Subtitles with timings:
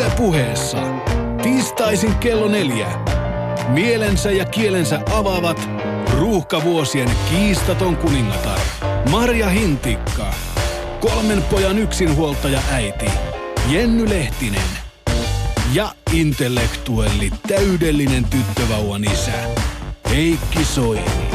[0.00, 0.78] Yle puheessa.
[1.42, 2.86] Tiistaisin kello neljä.
[3.68, 5.68] Mielensä ja kielensä avaavat
[6.18, 8.58] ruuhkavuosien kiistaton kuningatar
[9.10, 10.26] Marja Hintikka.
[11.00, 13.06] Kolmen pojan yksinhuoltaja äiti
[13.68, 14.68] Jenny Lehtinen.
[15.74, 19.32] Ja intellektuelli täydellinen tyttövauvan isä
[20.10, 21.30] Heikki Soini.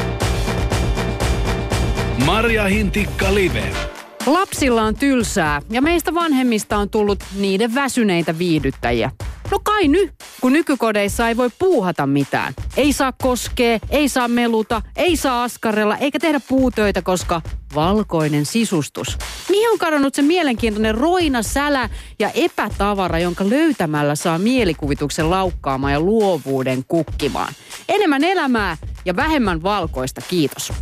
[2.26, 3.95] Marja Hintikka Live.
[4.26, 9.12] Lapsilla on tylsää ja meistä vanhemmista on tullut niiden väsyneitä viihdyttäjiä.
[9.52, 12.54] No kai nyt, kun nykykodeissa ei voi puuhata mitään.
[12.78, 17.42] Ei saa koskea, ei saa meluta, ei saa askarella eikä tehdä puutöitä, koska
[17.76, 19.18] valkoinen sisustus.
[19.50, 26.00] Mihin on kadonnut se mielenkiintoinen roina, sälä ja epätavara, jonka löytämällä saa mielikuvituksen laukkaamaan ja
[26.00, 27.54] luovuuden kukkimaan?
[27.90, 30.74] Enemmän elämää ja vähemmän valkoista, kiitos.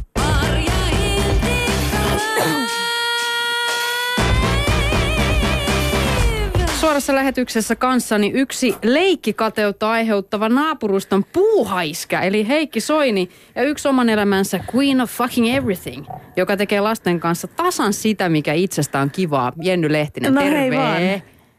[6.83, 14.59] Suorassa lähetyksessä kanssani yksi leikkikateutta aiheuttava naapuruston puuhaiska, eli Heikki Soini, ja yksi oman elämänsä
[14.75, 19.53] Queen of Fucking Everything, joka tekee lasten kanssa tasan sitä, mikä itsestä on kivaa.
[19.61, 20.59] Jenny Lehtinen, No terve.
[20.59, 21.01] hei vaan.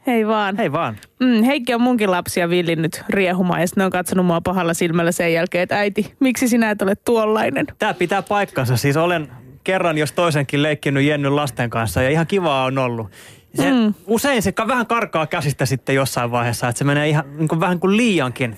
[0.07, 0.57] Hei vaan.
[0.57, 0.95] Hei vaan.
[1.19, 5.11] Mm, Heikki on munkin lapsia villinnyt riehumaan ja sitten ne on katsonut mua pahalla silmällä
[5.11, 7.65] sen jälkeen, että äiti, miksi sinä et ole tuollainen?
[7.79, 8.77] Tämä pitää paikkansa.
[8.77, 9.27] Siis olen
[9.63, 13.07] kerran jos toisenkin leikkinyt Jennyn lasten kanssa ja ihan kivaa on ollut.
[13.55, 13.93] Se, mm.
[14.07, 17.79] Usein se vähän karkaa käsistä sitten jossain vaiheessa, että se menee ihan niin kuin, vähän
[17.79, 18.55] kuin liiankin.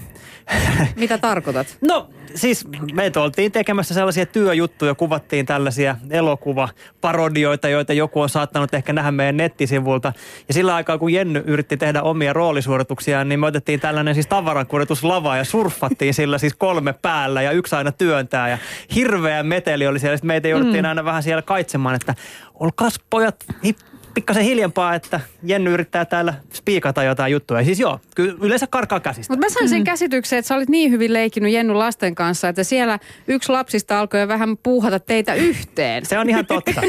[0.95, 1.77] Mitä tarkoitat?
[1.81, 8.93] No siis me oltiin tekemässä sellaisia työjuttuja, kuvattiin tällaisia elokuvaparodioita, joita joku on saattanut ehkä
[8.93, 10.13] nähdä meidän nettisivulta.
[10.47, 15.37] Ja sillä aikaa, kun Jenny yritti tehdä omia roolisuorituksiaan, niin me otettiin tällainen siis tavarankuljetuslava
[15.37, 18.49] ja surffattiin sillä siis kolme päällä ja yksi aina työntää.
[18.49, 18.57] Ja
[18.95, 20.17] hirveä meteli oli siellä.
[20.17, 20.89] Sitten meitä jouduttiin mm.
[20.89, 22.15] aina vähän siellä kaitsemaan, että
[22.53, 27.61] olkaas pojat hip- pikkasen hiljempaa, että Jenny yrittää täällä spiikata jotain juttuja.
[27.61, 29.33] Ja siis joo, kyllä yleensä karkaa käsistä.
[29.33, 32.63] Mutta mä sain sen käsityksen, että sä olit niin hyvin leikkinyt Jenny lasten kanssa, että
[32.63, 36.05] siellä yksi lapsista alkoi jo vähän puuhata teitä yhteen.
[36.05, 36.81] Se on ihan totta.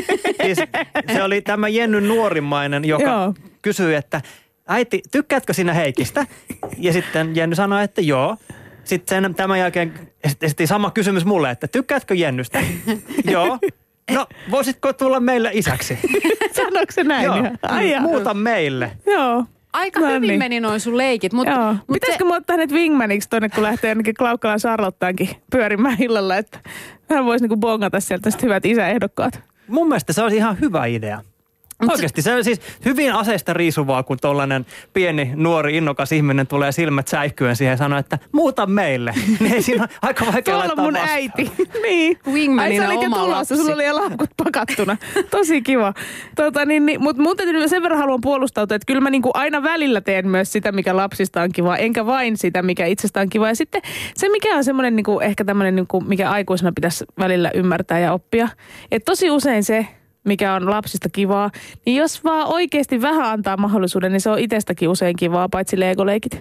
[0.42, 0.58] Siis
[1.12, 3.34] se oli tämä Jenny nuorimmainen, joka Joo.
[3.62, 4.20] kysyi, että
[4.68, 6.26] äiti, tykkäätkö sinä Heikistä?
[6.78, 8.36] Ja sitten Jenny sanoi, että joo.
[8.84, 9.92] Sitten sen, tämän jälkeen
[10.24, 12.60] esitettiin sama kysymys mulle, että tykkäätkö Jennystä?
[13.24, 13.58] joo.
[14.14, 15.98] No, voisitko tulla meille isäksi?
[16.56, 17.24] Sanoiko se näin?
[17.24, 17.36] joo.
[17.62, 18.00] Ai jaa.
[18.00, 18.92] Muuta meille.
[19.06, 19.44] Joo.
[19.72, 20.38] Aika No hyvin niin.
[20.38, 21.72] meni noin sun leikit, mutta Joo.
[21.72, 26.58] mut Pitäisikö mä ottaa hänet wingmaniksi tonne, kun lähtee ainakin Klaukkalan Charlottaankin pyörimään illalla, että
[27.10, 29.40] hän voisi niinku bongata sieltä sit hyvät isäehdokkaat.
[29.68, 31.20] Mun mielestä se olisi ihan hyvä idea.
[31.88, 37.08] Oikeasti se on siis hyvin aseista riisuvaa, kun tuollainen pieni, nuori, innokas ihminen tulee silmät
[37.08, 39.14] säikkyen siihen ja sanoo, että muuta meille.
[39.40, 41.10] Niin ei siinä aika vaikea Tuolla mun vastaan.
[41.10, 41.52] äiti.
[41.86, 42.18] niin.
[42.32, 43.56] Wingmanina Ai sä olit jo oma tulossa, lapsi.
[43.56, 44.96] sulla oli jo laukut pakattuna.
[45.30, 45.94] Tosi kiva.
[46.36, 49.62] Tota, niin, niin, Mutta mun täytyy sen verran haluan puolustautua, että kyllä mä niinku aina
[49.62, 53.48] välillä teen myös sitä, mikä lapsista on kiva, enkä vain sitä, mikä itsestä on kiva.
[53.48, 53.82] Ja sitten
[54.14, 58.48] se, mikä on semmoinen niinku, ehkä tämmöinen, niinku, mikä aikuisena pitäisi välillä ymmärtää ja oppia.
[58.90, 59.86] Että tosi usein se,
[60.28, 61.50] mikä on lapsista kivaa,
[61.86, 66.40] niin jos vaan oikeasti vähän antaa mahdollisuuden, niin se on itsestäkin usein kivaa, paitsi legoleikit.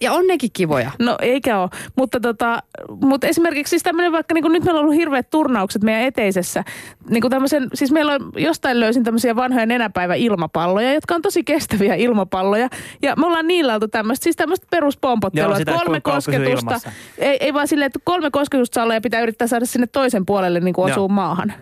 [0.00, 0.90] Ja on nekin kivoja.
[0.98, 2.62] No eikä ole, mutta, tota,
[3.00, 6.64] mutta esimerkiksi siis tämmöinen vaikka, niin kuin nyt meillä on ollut hirveät turnaukset meidän eteisessä.
[7.10, 11.94] Niin kuin tämmöisen, siis meillä on, jostain löysin tämmöisiä vanhoja nenäpäivä-ilmapalloja, jotka on tosi kestäviä
[11.94, 12.68] ilmapalloja.
[13.02, 16.80] Ja me ollaan niillä oltu tämmöistä, siis tämmöistä peruspomppottelua, Joo, sitä, kolme kosketusta.
[17.18, 20.26] Ei, ei vaan silleen, että kolme kosketusta saa olla ja pitää yrittää saada sinne toisen
[20.26, 20.94] puolelle niin kuin Joo.
[20.94, 21.52] osuu maahan.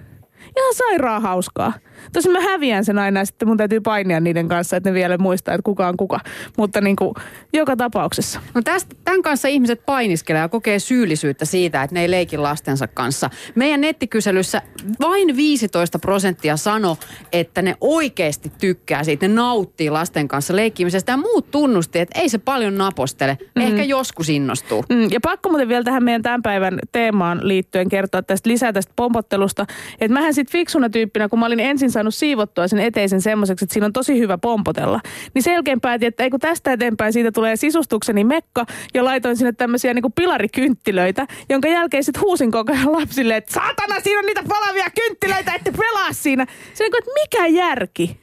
[0.56, 1.72] Ihan sairaan hauskaa.
[2.12, 5.18] Tosin mä häviän sen aina ja sitten mun täytyy painia niiden kanssa, että ne vielä
[5.18, 6.20] muistaa, että kuka on kuka.
[6.56, 7.14] Mutta niin kuin,
[7.52, 8.40] joka tapauksessa.
[8.54, 12.86] No tästä, tämän kanssa ihmiset painiskelee ja kokee syyllisyyttä siitä, että ne ei leiki lastensa
[12.86, 13.30] kanssa.
[13.54, 14.62] Meidän nettikyselyssä
[15.00, 16.96] vain 15 prosenttia sano,
[17.32, 21.12] että ne oikeasti tykkää siitä, ne nauttii lasten kanssa leikkimisestä.
[21.12, 23.38] Ja muut tunnusti, että ei se paljon napostele.
[23.56, 24.84] Ehkä joskus innostuu.
[24.88, 28.92] Mm, ja pakko muuten vielä tähän meidän tämän päivän teemaan liittyen kertoa tästä lisää tästä
[28.96, 29.66] pompottelusta.
[30.00, 33.72] Että mähän sitten fiksuna tyyppinä, kun mä olin ensin saanut siivottua sen eteisen semmoiseksi, että
[33.72, 35.00] siinä on tosi hyvä pompotella.
[35.34, 39.36] Niin sen jälkeen päätin, että ei kun tästä eteenpäin siitä tulee sisustukseni mekka ja laitoin
[39.36, 44.26] sinne tämmöisiä niinku pilarikynttilöitä, jonka jälkeen sitten huusin koko ajan lapsille, että saatana siinä on
[44.26, 46.46] niitä palavia kynttilöitä, ette pelaa siinä.
[46.74, 48.20] Se niinku, että mikä järki?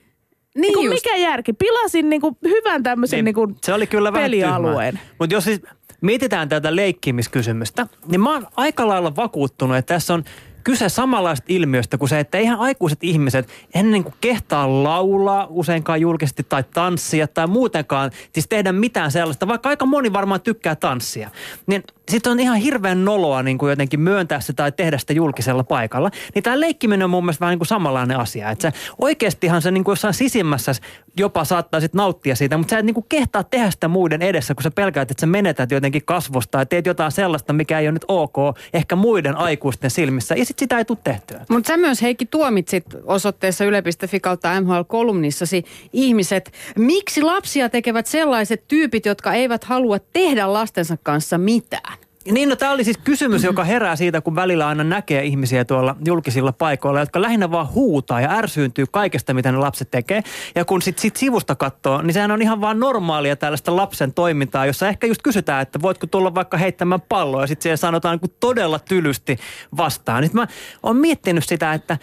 [0.56, 1.04] Niin just.
[1.04, 1.54] mikä järki?
[1.54, 5.00] Pilasin niinku hyvän tämmöisen Niin, niinku se oli kyllä pelialueen.
[5.20, 5.62] Mutta jos siis
[6.02, 10.24] mietitään tätä leikkimiskysymystä, niin mä oon aika lailla vakuuttunut, että tässä on
[10.64, 16.46] kyse samanlaista ilmiöstä kuin se, että eihän aikuiset ihmiset ennen kuin kehtaa laulaa useinkaan julkisesti
[16.50, 21.30] tai tanssia tai muutenkaan, siis tehdä mitään sellaista, vaikka aika moni varmaan tykkää tanssia,
[21.68, 25.64] niin sitten on ihan hirveän noloa niin kuin jotenkin myöntää se tai tehdä sitä julkisella
[25.64, 26.12] paikalla.
[26.36, 28.50] Niin tämä leikkiminen on mun mielestä vähän niin kuin samanlainen asia.
[28.50, 28.72] Että
[29.02, 30.74] oikeastihan se niin kuin jossain sisimmässä
[31.18, 34.56] jopa saattaa sitten nauttia siitä, mutta sä et niin kuin kehtaa tehdä sitä muiden edessä,
[34.56, 37.92] kun sä pelkäät, että sä menetät jotenkin kasvosta ja teet jotain sellaista, mikä ei ole
[37.92, 38.36] nyt ok,
[38.74, 40.36] ehkä muiden aikuisten silmissä.
[40.36, 41.46] Ja sitten sitä ei tule tehtyä.
[41.50, 45.64] Mutta sä myös Heikki tuomitsit osoitteessa yle.fi kautta MHL-kolumnissasi
[45.94, 46.52] ihmiset.
[46.78, 51.93] Miksi lapsia tekevät sellaiset tyypit, jotka eivät halua tehdä lastensa kanssa mitään?
[52.32, 55.96] Niin, no tämä oli siis kysymys, joka herää siitä, kun välillä aina näkee ihmisiä tuolla
[56.06, 60.24] julkisilla paikoilla, jotka lähinnä vaan huutaa ja ärsyyntyy kaikesta, mitä ne lapset tekee.
[60.56, 64.66] Ja kun sitten sit sivusta katsoo, niin sehän on ihan vaan normaalia tällaista lapsen toimintaa,
[64.66, 68.36] jossa ehkä just kysytään, että voitko tulla vaikka heittämään palloa ja sitten siellä sanotaan niin
[68.40, 69.38] todella tylysti
[69.78, 70.24] vastaan.
[70.24, 70.48] Sitten mä
[70.84, 71.98] oon miettinyt sitä, että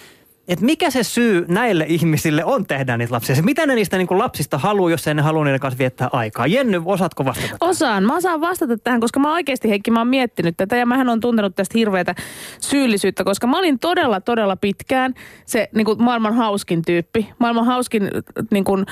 [0.51, 3.37] että mikä se syy näille ihmisille on tehdä niitä lapsia?
[3.37, 6.47] Se, mitä ne niistä niin lapsista haluaa, jos ei ne halua niiden kanssa viettää aikaa?
[6.47, 7.57] Jenny, osaatko vastata?
[7.61, 8.05] Osaan.
[8.05, 11.21] Mä osaan vastata tähän, koska mä oikeasti Heikki, mä oon miettinyt tätä ja mähän on
[11.21, 12.15] tuntenut tästä hirveätä
[12.61, 15.15] syyllisyyttä, koska mä olin todella, todella pitkään
[15.47, 17.29] se niin kuin maailman hauskin tyyppi.
[17.39, 18.11] Maailman hauskin
[18.51, 18.87] niin kuin,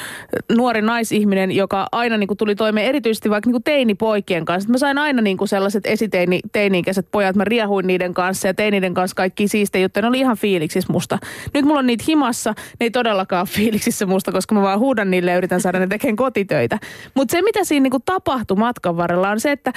[0.56, 4.70] nuori naisihminen, joka aina niin kuin, tuli toimeen erityisesti vaikka niin kuin teinipoikien kanssa.
[4.70, 8.72] Mä sain aina niin kuin sellaiset esiteini, teini-ikäiset pojat, mä riehuin niiden kanssa ja tein
[8.72, 10.02] niiden kanssa kaikki siistejä juttuja.
[10.02, 11.18] Ne oli ihan fiiliksissä musta.
[11.54, 15.10] Nyt mulla on niitä himassa, ne ei todellakaan ole fiiliksissä musta, koska mä vaan huudan
[15.10, 16.78] niille ja yritän saada ne tekemään kotitöitä.
[17.14, 19.72] Mutta se, mitä siinä niinku tapahtui matkan varrella, on se, että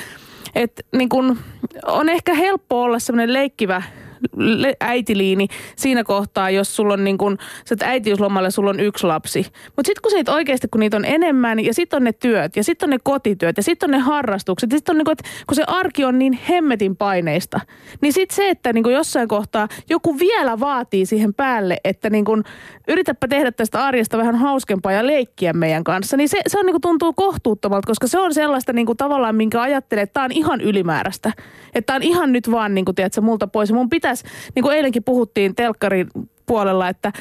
[0.56, 1.38] et, niinku,
[1.86, 3.82] on ehkä helppo olla semmoinen leikkivä
[4.80, 9.46] äitiliini siinä kohtaa, jos sulla on niin kun, sä äitiyslomalle sulla on yksi lapsi.
[9.66, 12.64] Mutta sitten kun siitä oikeasti, kun niitä on enemmän ja sitten on ne työt ja
[12.64, 15.24] sitten on ne kotityöt ja sitten on ne harrastukset ja sitten on niin kun, että
[15.48, 17.60] kun se arki on niin hemmetin paineista,
[18.02, 22.44] niin sitten se, että niin jossain kohtaa joku vielä vaatii siihen päälle, että niin kun,
[22.88, 26.74] yritäpä tehdä tästä arjesta vähän hauskempaa ja leikkiä meidän kanssa, niin se, se on niin
[26.74, 30.32] kun, tuntuu kohtuuttomalta, koska se on sellaista niin kun, tavallaan, minkä ajattelee, että tämä on
[30.32, 31.32] ihan ylimääräistä.
[31.74, 33.72] Että tämä on ihan nyt vaan, niin kun, tiedätkö, multa pois.
[33.72, 36.08] Mun pitää pitäisi, niin kuin eilenkin puhuttiin telkkarin
[36.46, 37.12] puolella, että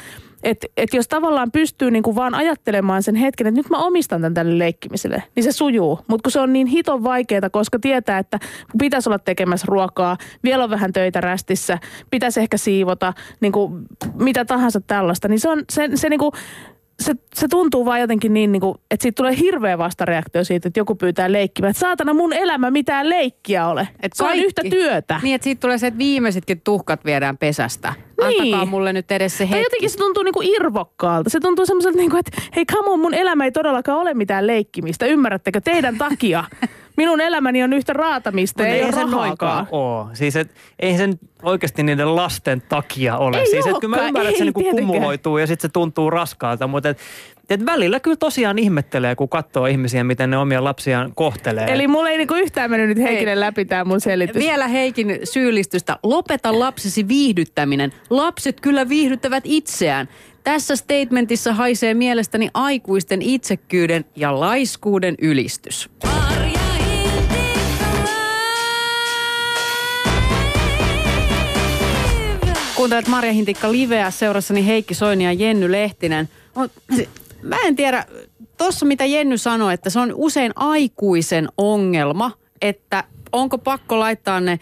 [0.43, 4.21] et, et jos tavallaan pystyy niin kuin vaan ajattelemaan sen hetken, että nyt mä omistan
[4.21, 5.99] tämän tälle leikkimiselle, niin se sujuu.
[6.07, 8.39] Mutta kun se on niin hiton vaikeaa, koska tietää, että
[8.79, 11.79] pitäisi olla tekemässä ruokaa, vielä on vähän töitä rästissä,
[12.09, 16.31] pitäisi ehkä siivota, niin kuin mitä tahansa tällaista, niin se on se, se niin kuin,
[16.99, 20.79] se, se tuntuu vaan jotenkin niin, niin kuin, että siitä tulee hirveä vastareaktio siitä, että
[20.79, 21.69] joku pyytää leikkimään.
[21.71, 23.87] Että saatana mun elämä mitään leikkiä ole.
[24.01, 24.39] Et se kaikki.
[24.39, 25.19] on yhtä työtä.
[25.23, 27.93] Niin, että siitä tulee se, että viimeisetkin tuhkat viedään pesästä.
[28.27, 28.41] Niin.
[28.41, 29.53] Antakaa mulle nyt edes se hetki.
[29.53, 31.29] Tai jotenkin se tuntuu niinku irvokkaalta.
[31.29, 35.05] Se tuntuu semmoiselta, niinku, että hei come on, mun elämä ei todellakaan ole mitään leikkimistä.
[35.05, 35.61] Ymmärrättekö?
[35.61, 36.43] Teidän takia.
[36.97, 39.67] Minun elämäni on yhtä raatamista, ei, ei ole rahaakaan.
[39.71, 40.15] ole.
[40.15, 43.39] Siis et, ei sen oikeasti niiden lasten takia ole.
[43.39, 46.67] Ei siis et, kyllä mä ymmärrän, että se niinku kumuloituu ja sitten se tuntuu raskaalta,
[46.67, 46.97] mutta et,
[47.49, 51.65] et välillä kyllä tosiaan ihmettelee, kun katsoo ihmisiä, miten ne omia lapsiaan kohtelee.
[51.73, 54.43] Eli mulla ei niinku yhtään mennyt nyt Heikinen läpi tämä mun selitys.
[54.43, 55.97] Vielä Heikin syyllistystä.
[56.03, 57.93] Lopeta lapsesi viihdyttäminen.
[58.09, 60.07] Lapset kyllä viihdyttävät itseään.
[60.43, 65.89] Tässä statementissa haisee mielestäni aikuisten itsekkyyden ja laiskuuden ylistys.
[72.81, 76.29] Kuuntelet Marja Hintikka Liveä, seurassani Heikki Soini ja Jenny Lehtinen.
[77.41, 78.05] Mä en tiedä,
[78.57, 82.31] tuossa mitä Jenny sanoi, että se on usein aikuisen ongelma,
[82.61, 84.59] että onko pakko laittaa ne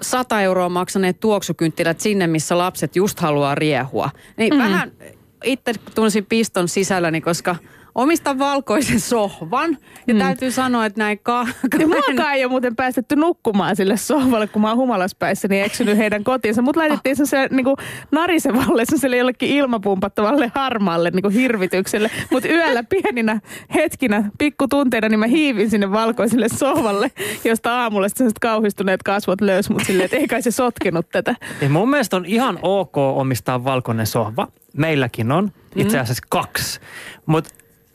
[0.00, 4.10] 100 euroa maksaneet tuoksukynttilät sinne, missä lapset just haluaa riehua.
[4.36, 4.58] Niin mm.
[4.58, 4.92] vähän
[5.44, 7.56] itse tunsin piston sisälläni, koska–
[7.94, 9.78] omistan valkoisen sohvan.
[10.06, 10.20] Ja mm.
[10.20, 14.46] täytyy sanoa, että näin ka- ka- ja muakaan ei ole muuten päästetty nukkumaan sille sohvalle,
[14.46, 16.62] kun mä oon humalaspäissä, niin eksynyt heidän kotiinsa.
[16.62, 17.66] Mut laitettiin se, se niin
[18.10, 22.10] narisevalle, se jollekin ilmapumpattavalle harmaalle niin hirvitykselle.
[22.30, 23.40] Mutta yöllä pieninä
[23.74, 27.10] hetkinä, pikkutunteina, niin mä hiivin sinne valkoiselle sohvalle,
[27.44, 31.34] josta aamulla sitten kauhistuneet kasvot löys mut silleen, että ei kai se sotkenut tätä.
[31.60, 34.48] Ja mun mielestä on ihan ok omistaa valkoinen sohva.
[34.76, 36.80] Meilläkin on itse asiassa kaksi.
[37.26, 37.50] Mutta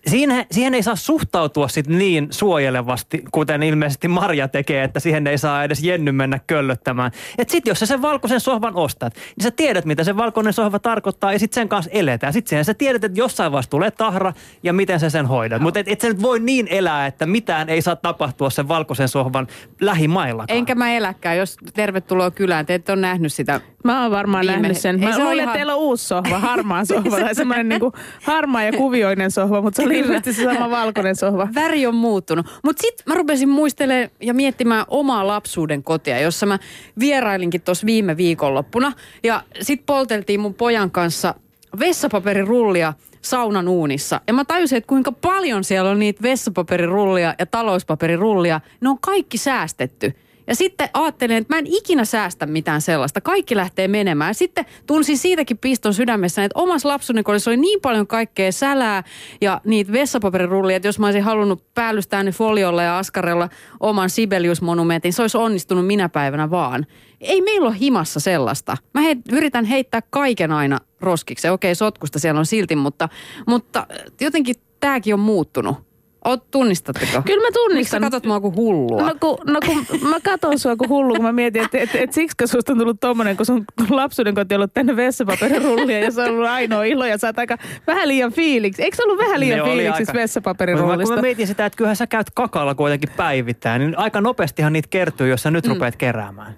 [0.09, 5.37] Siihen, siihen ei saa suhtautua sit niin suojelevasti, kuten ilmeisesti Marja tekee, että siihen ei
[5.37, 7.11] saa edes Jenny mennä köllöttämään.
[7.37, 10.79] Et sit jos sä sen valkoisen sohvan ostat, niin sä tiedät, mitä se valkoinen sohva
[10.79, 12.33] tarkoittaa ja sit sen kanssa eletään.
[12.33, 15.61] Sitten sä tiedät, että jossain vaiheessa tulee tahra ja miten sä sen hoidat.
[15.61, 19.07] Mutta et, et sä nyt voi niin elää, että mitään ei saa tapahtua sen valkoisen
[19.07, 19.47] sohvan
[19.81, 20.57] lähimaillakaan.
[20.57, 22.65] Enkä mä eläkään, jos tervetuloa kylään.
[22.65, 24.55] Te et ole nähnyt sitä Mä oon varmaan viime...
[24.55, 25.00] nähnyt sen.
[25.00, 25.39] Mä luulen, ihan...
[25.39, 27.93] että teillä on uusi sohva, harmaa sohva tai semmoinen niinku
[28.24, 31.48] harmaa ja kuvioinen sohva, mutta se oli ilmeisesti se sama valkoinen sohva.
[31.55, 32.59] Väri on muuttunut.
[32.63, 36.59] Mutta sitten mä rupesin muistelemaan ja miettimään omaa lapsuuden kotia, jossa mä
[37.00, 38.91] vierailinkin tuossa viime viikonloppuna.
[39.24, 41.36] Ja sitten polteltiin mun pojan kanssa
[41.79, 44.21] vessapaperirullia saunan uunissa.
[44.27, 48.62] Ja mä tajusin, että kuinka paljon siellä on niitä vessapaperirullia ja talouspaperirullia.
[48.81, 50.13] Ne on kaikki säästetty.
[50.49, 53.21] Ja sitten ajattelin, että mä en ikinä säästä mitään sellaista.
[53.21, 54.35] Kaikki lähtee menemään.
[54.35, 59.03] Sitten tunsin siitäkin piston sydämessä, että omassa lapsuuden kodissa oli niin paljon kaikkea sälää
[59.41, 65.13] ja niitä vessapaperirullia, että jos mä olisin halunnut päällystää ne foliolla ja askarella oman Sibelius-monumentin,
[65.13, 66.85] se olisi onnistunut minä päivänä vaan.
[67.21, 68.77] Ei meillä ole himassa sellaista.
[68.93, 71.49] Mä he, yritän heittää kaiken aina roskiksi.
[71.49, 73.09] Okei, sotkusta siellä on silti, mutta,
[73.47, 73.87] mutta
[74.21, 75.88] jotenkin tämäkin on muuttunut.
[76.25, 77.21] Oot, tunnistatteko?
[77.25, 77.77] Kyllä mä tunnistan.
[77.77, 79.01] Miksi sä katot mua kuin hullua?
[79.01, 82.13] No kun, no kun mä katon sua kuin hullu, kun mä mietin, että et, et,
[82.13, 86.21] siksi susta on tullut tommonen, kun sun lapsuuden koti on ollut tänne vessapaperirullia ja se
[86.21, 87.57] on ollut ainoa ilo ja sä oot aika
[87.88, 88.83] vähän liian fiiliksi.
[88.83, 90.13] Eikö se ollut vähän liian fiiliksi aika...
[90.13, 91.03] vessapaperirullista?
[91.03, 94.88] Kun mä mietin sitä, että kyllähän sä käyt kakalla kuitenkin päivittäin, niin aika nopeastihan niitä
[94.89, 95.73] kertyy, jos sä nyt mm.
[95.73, 96.55] rupeat keräämään.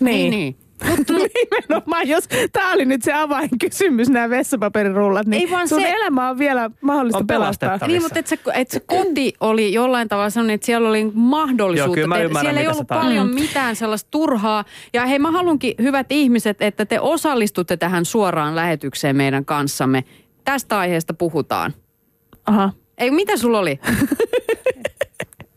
[0.00, 0.30] Niin.
[0.30, 0.30] niin.
[0.30, 0.63] niin.
[0.88, 5.90] Mutta nimenomaan, jos tämä oli nyt se avainkysymys, nämä vessapaperirullat, niin Ei vaan sun se...
[5.90, 7.78] elämä on vielä mahdollista on pelastaa.
[7.86, 12.00] Niin, mutta että se, et se koti oli jollain tavalla sellainen, että siellä oli mahdollisuutta.
[12.00, 13.34] Joo, ymmärrän, siellä ei ollut paljon mm.
[13.34, 14.64] mitään sellaista turhaa.
[14.92, 20.04] Ja hei, mä haluankin, hyvät ihmiset, että te osallistutte tähän suoraan lähetykseen meidän kanssamme.
[20.44, 21.74] Tästä aiheesta puhutaan.
[22.46, 22.72] Aha.
[22.98, 23.80] Ei, mitä sulla oli?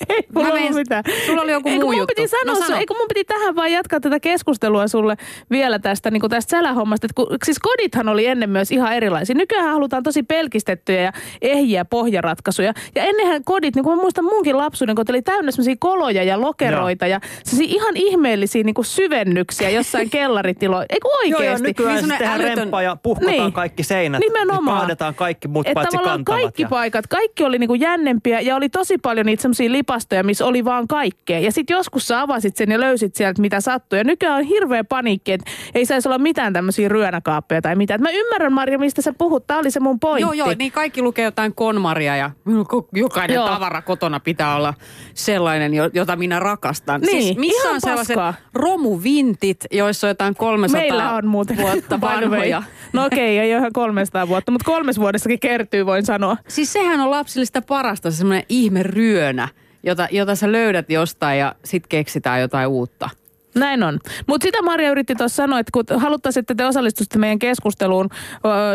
[0.10, 1.04] Ei mulla ollut mitään.
[1.26, 2.14] Sulla oli joku eikö muu juttu.
[2.16, 2.80] Piti sanoa, no, sano.
[2.80, 5.18] eikö mun piti tähän vaan jatkaa tätä keskustelua sulle
[5.52, 7.06] vielä tästä, niin tästä sälähommasta.
[7.06, 9.36] Että kun, siis kodithan oli ennen myös ihan erilaisia.
[9.36, 11.12] Nykyään halutaan tosi pelkistettyjä ja
[11.42, 12.74] ehjiä pohjaratkaisuja.
[12.96, 16.42] Ja ennenhän kodit, niin kuin mä muistan munkin lapsuuden, kun oli täynnä sellaisia koloja ja
[16.42, 17.20] lokeroita Joo.
[17.52, 20.94] ja ihan ihmeellisiä niin kuin syvennyksiä jossain kellaritiloissa.
[20.94, 21.44] Eikö oikeasti?
[21.44, 22.58] Joo, ja nykyään niin tehdään älytön...
[22.58, 23.54] remppa ja puhkotaan niin.
[23.54, 24.22] kaikki seinät.
[24.22, 24.78] Nimenomaan.
[24.78, 26.42] Kaadetaan kaikki muut paitsi kantavat.
[26.42, 26.68] kaikki ja...
[26.70, 30.66] paikat, kaikki oli niin kuin jännempiä ja oli tosi paljon niitä semmoisia lipastoja, missä oli
[30.66, 31.40] vaan kaikkea.
[31.40, 33.98] Ja sitten joskus sä avasit sen ja löysit sieltä, mitä sattuu.
[33.98, 38.02] Ja nykyään on hirveä paniikki, että ei saisi olla mitään tämmöisiä ryönäkaappeja tai mitään.
[38.02, 39.48] mä ymmärrän, Marja, mistä sä puhut.
[39.48, 40.22] Tämä oli se mun pointti.
[40.22, 42.32] Joo, joo, niin kaikki lukee jotain konmaria ja
[42.96, 43.48] jokainen joo.
[43.48, 44.74] tavara kotona pitää olla
[45.14, 47.02] sellainen, jota minä rakastan.
[47.02, 48.34] Niin, siis missä on sellaiset paskaa.
[48.54, 52.64] romuvintit, joissa on jotain 300 Meillä on muuten vuotta vanhoja.
[52.94, 56.38] No okei, okay, ei ole ihan 300 vuotta, mutta kolmes vuodessakin kertyy, voin sanoa.
[56.48, 59.48] Siis sehän on lapsillista parasta, se semmoinen ihme ryönä
[59.84, 63.10] jota, jota sä löydät jostain ja sit keksitään jotain uutta.
[63.56, 64.00] Näin on.
[64.28, 68.10] Mutta sitä Maria yritti tuossa sanoa, että kun haluttaisiin, että te osallistuisitte meidän keskusteluun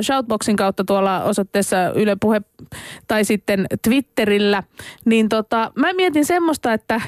[0.03, 2.43] Shoutboxin kautta tuolla osoitteessa Yle Puhe
[3.09, 4.63] tai sitten Twitterillä,
[5.05, 7.01] niin tota, mä mietin semmoista, että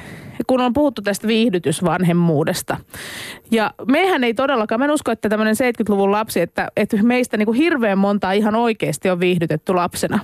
[0.46, 2.76] kun on puhuttu tästä viihdytysvanhemmuudesta.
[3.50, 7.46] Ja mehän ei todellakaan, mä en usko, että tämmöinen 70-luvun lapsi, että, että meistä niin
[7.46, 10.20] kuin hirveän monta ihan oikeasti on viihdytetty lapsena.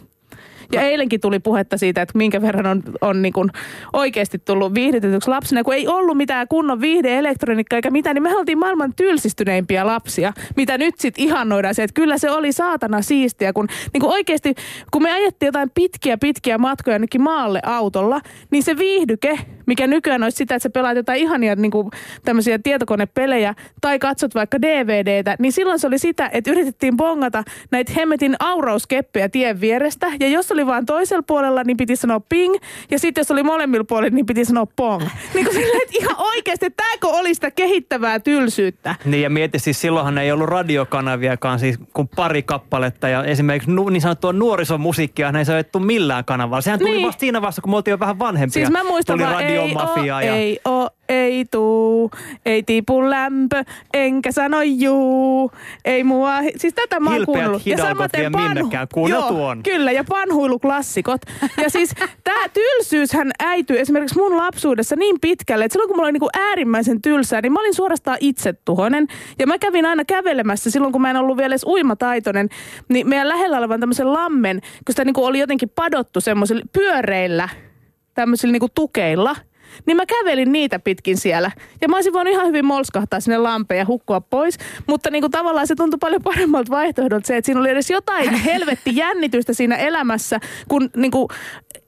[0.72, 3.50] Ja eilenkin tuli puhetta siitä, että minkä verran on, on niin kuin
[3.92, 5.64] oikeasti tullut viihdytetyksi lapsena.
[5.64, 10.78] Kun ei ollut mitään kunnon viihdeelektroniikkaa eikä mitään, niin me oltiin maailman tylsistyneimpiä lapsia, mitä
[10.78, 13.52] nyt sitten ihannoidaan se, että kyllä se oli saatana siistiä.
[13.52, 14.54] Kun niin kuin oikeasti,
[14.90, 19.38] kun me ajettiin jotain pitkiä pitkiä matkoja ainakin maalle autolla, niin se viihdyke,
[19.70, 21.90] mikä nykyään olisi sitä, että sä pelaat jotain ihania niin kuin
[22.24, 27.92] tämmöisiä tietokonepelejä tai katsot vaikka DVDtä, niin silloin se oli sitä, että yritettiin bongata näitä
[27.96, 30.06] hemmetin aurauskeppejä tien vierestä.
[30.20, 32.54] Ja jos oli vain toisella puolella, niin piti sanoa ping.
[32.90, 35.02] Ja sitten jos oli molemmilla puolilla, niin piti sanoa pong.
[35.34, 38.94] Niin kuin silleen, että ihan oikeasti, että tämäkö oli sitä kehittävää tylsyyttä.
[39.04, 43.08] Niin ja mieti siis silloinhan ei ollut radiokanaviakaan siis kuin pari kappaletta.
[43.08, 46.60] Ja esimerkiksi nu, niin sanottua nuorisomusiikkia ei soittu millään kanavalla.
[46.60, 47.06] Sehän tuli niin.
[47.06, 48.52] vasta siinä vaiheessa, kun me oltiin jo vähän vanhempia.
[48.52, 50.20] Siis mä muistan tuli vaan, radiomafia.
[50.20, 50.34] Ei ja...
[50.34, 52.10] ei oo, ei tuu,
[52.46, 53.64] ei tipu lämpö,
[53.94, 55.52] enkä sano juu,
[55.84, 56.32] ei mua...
[56.56, 57.66] Siis tätä mä oon kuunnellut.
[57.66, 59.08] Ja samaten panhu...
[59.08, 59.62] Joo, tuon.
[59.62, 61.20] Kyllä, ja panhuiluklassikot.
[61.62, 66.12] Ja siis tämä tylsyyshän äityy esimerkiksi mun lapsuudessa niin pitkälle, että silloin kun mulla oli
[66.12, 69.06] niinku äärimmäisen tylsää, niin mä olin suorastaan itsetuhoinen.
[69.38, 72.48] Ja mä kävin aina kävelemässä silloin, kun mä en ollut vielä edes uimataitoinen,
[72.88, 77.48] niin meidän lähellä olevan tämmöisen lammen, kun sitä niinku oli jotenkin padottu semmoisilla pyöreillä,
[78.14, 79.36] tämmöisillä niinku tukeilla–
[79.86, 81.50] niin mä kävelin niitä pitkin siellä.
[81.80, 84.58] Ja mä olisin voinut ihan hyvin molskahtaa sinne lampeen ja hukkua pois.
[84.86, 88.34] Mutta niin kuin tavallaan se tuntui paljon paremmalta vaihtoehdolta se, että siinä oli edes jotain
[88.50, 91.28] helvetti jännitystä siinä elämässä, kun niin kuin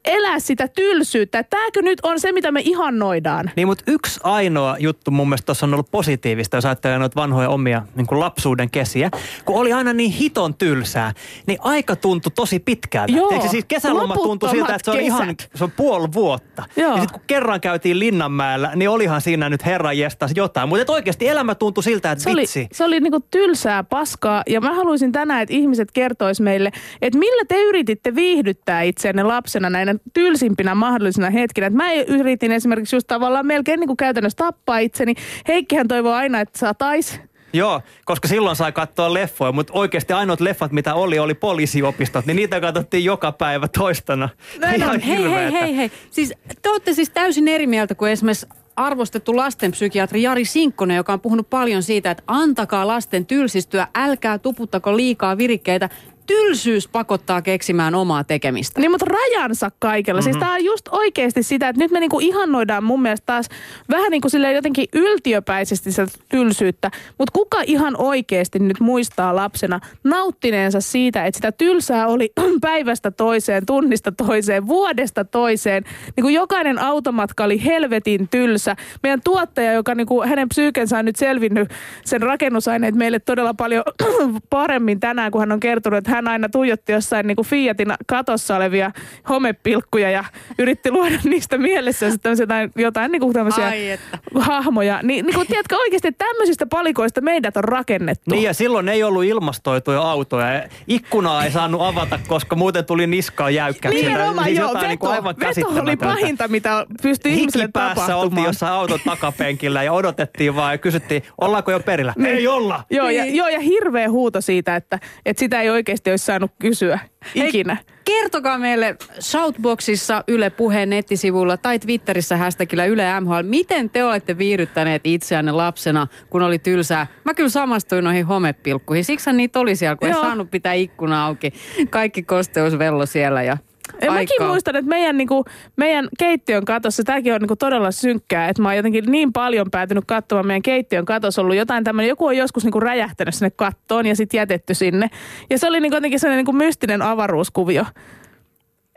[0.04, 1.42] elää sitä tylsyyttä.
[1.42, 3.50] Tääkö nyt on se, mitä me ihannoidaan?
[3.56, 7.48] Niin, mutta yksi ainoa juttu mun mielestä tuossa on ollut positiivista, jos ajattelee noita vanhoja
[7.48, 9.10] omia niin kuin lapsuuden kesiä.
[9.44, 11.12] Kun oli aina niin hiton tylsää,
[11.46, 13.12] niin aika tuntui tosi pitkältä.
[13.12, 15.06] Joo, Eikö siis kesäloma tuntui siltä, että se on kesät.
[15.06, 16.64] ihan se on puoli vuotta.
[16.76, 16.90] Joo.
[16.90, 20.68] Ja sitten kun kerran käytiin Linnanmäellä, niin olihan siinä nyt herran jestas jotain.
[20.68, 22.60] Mutta oikeasti elämä tuntui siltä, että se vitsi.
[22.60, 26.70] Oli, se oli niinku tylsää paskaa ja mä haluaisin tänään, että ihmiset kertois meille,
[27.02, 31.66] että millä te yrititte viihdyttää itseänne lapsena näinä tylsimpinä mahdollisina hetkinä.
[31.66, 35.14] Et mä yritin esimerkiksi just tavallaan melkein niin kuin käytännössä tappaa itseni.
[35.48, 37.20] Heikkihän toivoo aina, että satais
[37.52, 42.36] Joo, koska silloin sai katsoa leffoja, mutta oikeasti ainoat leffat, mitä oli, oli poliisiopistot, niin
[42.36, 44.28] niitä katsottiin joka päivä toistana.
[44.58, 45.00] Näin on.
[45.00, 45.90] Hei, hei, hei, hei.
[46.10, 48.46] Siis te olette siis täysin eri mieltä kuin esimerkiksi
[48.76, 54.96] arvostettu lastenpsykiatri Jari Sinkkonen, joka on puhunut paljon siitä, että antakaa lasten tylsistyä, älkää tuputtako
[54.96, 55.88] liikaa virikkeitä
[56.26, 58.80] tylsyys pakottaa keksimään omaa tekemistä.
[58.80, 60.20] Niin, mutta rajansa kaikella.
[60.20, 60.32] Mm-hmm.
[60.32, 63.48] Siis tämä on just oikeasti sitä, että nyt me niinku ihannoidaan mun mielestä taas
[63.90, 66.90] vähän niin kuin jotenkin yltiöpäisesti sitä tylsyyttä.
[67.18, 73.66] Mutta kuka ihan oikeasti nyt muistaa lapsena nauttineensa siitä, että sitä tylsää oli päivästä toiseen,
[73.66, 75.84] tunnista toiseen, vuodesta toiseen.
[76.16, 78.76] Niin kuin jokainen automatka oli helvetin tylsä.
[79.02, 81.68] Meidän tuottaja, joka niin kuin hänen psyykensä on nyt selvinnyt
[82.04, 83.82] sen rakennusaineet meille todella paljon
[84.50, 88.56] paremmin tänään, kun hän on kertonut, että hän aina tuijotti jossain niin kuin Fiatin katossa
[88.56, 88.90] olevia
[89.28, 90.24] homepilkkuja ja
[90.58, 92.06] yritti luoda niistä mielessä
[92.40, 93.98] jotain, jotain niin kuin tämmöisiä Ai,
[94.34, 95.00] hahmoja.
[95.02, 98.30] Niin, niin kuin, tiedätkö oikeasti, että tämmöisistä palikoista meidät on rakennettu.
[98.30, 100.62] Niin ja silloin ei ollut ilmastoituja autoja.
[100.86, 103.88] Ikkunaa ei saanut avata, koska muuten tuli niskaa jäykkä.
[103.88, 108.14] Nimenomaan, siis joo, veto, niin aivan veto oli pahinta, mitä pystyi ihmiselle tapahtumaan.
[108.14, 112.14] oltiin jossain auton takapenkillä ja odotettiin vaan ja kysyttiin, ollaanko jo perillä?
[112.16, 112.36] Niin.
[112.36, 112.84] Ei olla!
[112.90, 113.18] Joo, niin.
[113.18, 116.98] ja, joo, ja hirveä huuto siitä, että, että sitä ei oikeasti oikeasti olisi saanut kysyä
[117.34, 117.74] ikinä.
[117.74, 124.38] Hei, kertokaa meille Shoutboxissa Yle Puheen nettisivulla tai Twitterissä hashtagillä Yle MHL, miten te olette
[124.38, 127.06] viihdyttäneet itseänne lapsena, kun oli tylsää.
[127.24, 129.04] Mä kyllä samastuin noihin homepilkkuihin.
[129.04, 131.52] Siksi niitä oli siellä, kun ei saanut pitää ikkuna auki.
[131.90, 133.56] Kaikki kosteusvello siellä ja
[134.02, 135.44] ja mäkin muistan, että meidän, niin kuin,
[135.76, 139.70] meidän keittiön katossa, tämäkin on niin kuin, todella synkkää, että mä oon jotenkin niin paljon
[139.70, 143.50] päätynyt katsomaan meidän keittiön katossa ollut jotain tämmöinen, joku on joskus niin kuin, räjähtänyt sinne
[143.50, 145.10] kattoon ja sitten jätetty sinne.
[145.50, 147.84] Ja se oli niin kuin, jotenkin sellainen niin kuin, mystinen avaruuskuvio.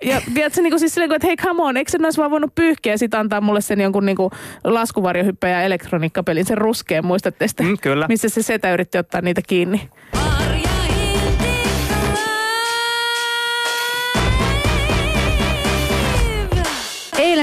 [0.03, 2.55] Ja tiedätkö, niin kuin siis silleen, että hei come on, eikö sen olisi vaan voinut
[2.55, 4.31] pyyhkiä ja sitten antaa mulle sen jonkun niin kuin
[4.63, 7.63] laskuvarjohyppäjä elektroniikkapelin, sen ruskeen, muistatte sitä?
[7.63, 8.07] Mm, kyllä.
[8.07, 9.89] Missä se setä yritti ottaa niitä kiinni.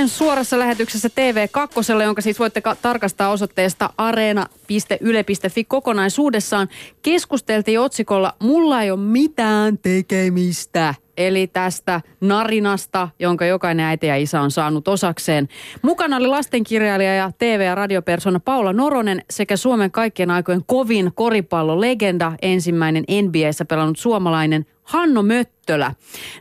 [0.03, 6.69] Eilen suorassa lähetyksessä TV2, jonka siis voitte tarkastaa osoitteesta areena.yle.fi kokonaisuudessaan,
[7.03, 10.95] keskusteltiin otsikolla Mulla ei ole mitään tekemistä.
[11.17, 15.49] Eli tästä narinasta, jonka jokainen äiti ja isä on saanut osakseen.
[15.83, 22.33] Mukana oli lastenkirjailija ja TV- ja radiopersona Paula Noronen sekä Suomen kaikkien aikojen kovin koripallolegenda,
[22.43, 25.95] ensimmäinen NBAssä pelannut suomalainen Hanno Möttölä.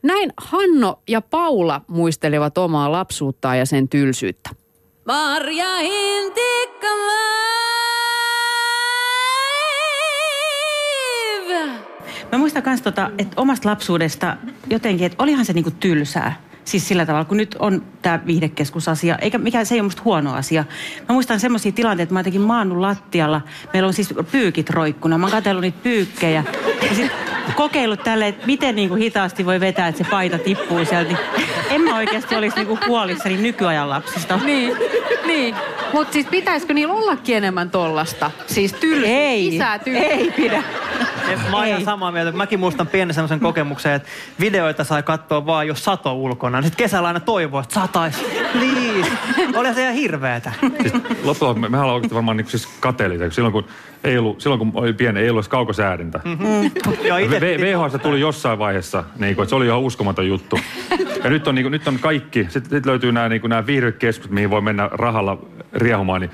[0.04, 4.50] Näin Hanno ja Paula muistelevat omaa lapsuuttaan ja sen tylsyyttä.
[5.06, 5.80] Marja
[12.32, 14.38] Mä muistan myös, tota, että omasta lapsuudesta
[14.70, 16.42] jotenkin, että olihan se niinku tylsää.
[16.66, 20.34] Siis sillä tavalla, kun nyt on tämä viihdekeskusasia, eikä mikä se ei ole musta huono
[20.34, 20.66] asia.
[21.10, 23.42] Mä muistan semmoisia tilanteita, että mä jotenkin maannut lattialla.
[23.74, 25.18] Meillä on siis pyykit roikkuna.
[25.18, 26.44] Mä oon katsellut niitä pyykkejä.
[26.90, 27.12] Ja sit
[27.56, 31.10] kokeillut tälle, että miten niin kuin hitaasti voi vetää, että se paita tippuu sieltä.
[31.10, 31.18] Niin
[31.70, 34.40] en mä oikeasti olisi niin kuin huolissani nykyajan lapsista.
[34.44, 34.78] Niin,
[35.26, 35.56] niin.
[35.94, 38.32] Mutta siis pitäisikö niillä ollakin enemmän tollasta?
[38.48, 40.00] Siis tylsä, ei, isää tylsä.
[40.00, 40.64] Ei pidä.
[41.52, 42.32] Mä oon ihan samaa mieltä.
[42.32, 46.62] Mäkin muistan pienen semmoisen kokemuksen, että videoita sai katsoa vaan, jos sato ulkona.
[46.62, 48.26] Sitten kesällä aina toivoo, että satais.
[48.52, 49.12] Please.
[49.56, 50.52] Oli se ihan hirveetä.
[50.82, 53.32] Siis loppujen me, mehän ollaan oikeasti varmaan niin siis kateellisia.
[53.32, 53.66] Silloin kun,
[54.04, 56.20] ei ollut, silloin kun oli pieni, ei ollut edes kaukosäädintä.
[56.24, 56.72] Mm-hmm.
[57.62, 60.60] VHS tuli jossain vaiheessa, niin kuin, että se oli ihan uskomaton juttu.
[61.24, 62.48] Ja nyt on, niin kuin, nyt on kaikki.
[62.50, 65.38] Sitten löytyy nämä, niin kuin, nämä viihdekeskut, mihin voi mennä rahalla
[65.74, 66.22] riehumaan.
[66.22, 66.32] Niin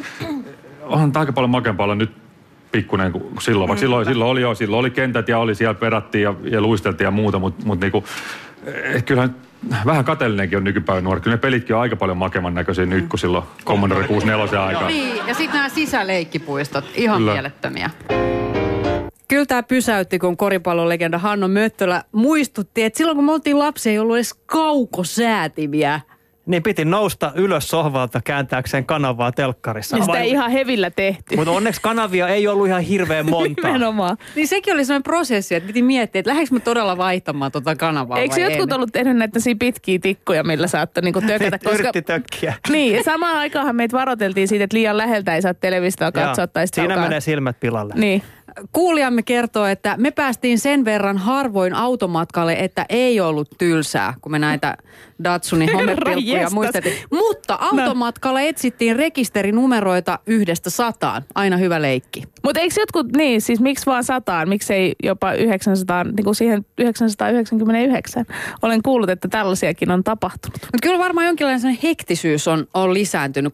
[0.81, 2.26] onhan aika paljon makempaa olla nyt
[2.71, 3.67] pikkuinen kuin silloin.
[3.67, 7.05] Vaikka silloin, silloin, oli jo, silloin oli kentät ja oli siellä perattiin ja, ja luisteltiin
[7.05, 8.03] ja muuta, mutta mut niinku,
[8.65, 9.35] eh, kyllähän
[9.85, 11.21] vähän kateellinenkin on nykypäivän nuori.
[11.21, 14.87] Kyllä ne pelitkin on aika paljon makemman näköisiä nyt kuin silloin Commodore 64 aikaa.
[14.87, 17.33] Niin, ja sitten nämä sisäleikkipuistot, ihan Kyllä.
[17.33, 17.89] mielettömiä.
[19.27, 23.99] Kyllä tämä pysäytti, kun koripallolegenda Hanno Möttölä muistutti, että silloin kun me oltiin lapsia, ei
[23.99, 26.01] ollut edes kaukosäätimiä
[26.47, 29.95] niin piti nousta ylös sohvalta kääntääkseen kanavaa telkkarissa.
[29.95, 31.35] Niin sitä ei ihan hevillä tehty.
[31.35, 33.67] Mutta onneksi kanavia ei ollut ihan hirveän monta.
[33.67, 34.17] Nimenomaan.
[34.35, 38.19] Niin sekin oli sellainen prosessi, että piti miettiä, että lähdekö me todella vaihtamaan tuota kanavaa
[38.19, 41.59] Eikö jotkut ollut tehnyt näitä pitkiä tikkuja, millä saattoi niinku tökätä?
[41.59, 41.79] Koska...
[41.79, 42.53] Yritti tökkiä.
[42.77, 46.47] Niin, ja samaan aikaanhan meitä varoteltiin siitä, että liian läheltä ei saa televisiota katsoa.
[46.47, 47.03] Tai Siinä alkaa...
[47.07, 47.93] menee silmät pilalle.
[47.97, 48.23] Niin.
[48.71, 54.39] Kuulijamme kertoo, että me päästiin sen verran harvoin automatkalle, että ei ollut tylsää, kun me
[54.39, 54.77] näitä
[55.23, 56.95] Datsunin homepilkkuja muistettiin.
[57.11, 61.25] Mutta automatkalla etsittiin rekisterinumeroita yhdestä sataan.
[61.35, 62.23] Aina hyvä leikki.
[62.47, 68.25] Mutta eikö jotkut, niin siis miksi vaan sataan, miksei jopa 900, niin kuin siihen 999?
[68.61, 70.57] Olen kuullut, että tällaisiakin on tapahtunut.
[70.61, 73.53] Mutta kyllä varmaan jonkinlainen hektisyys on, on lisääntynyt,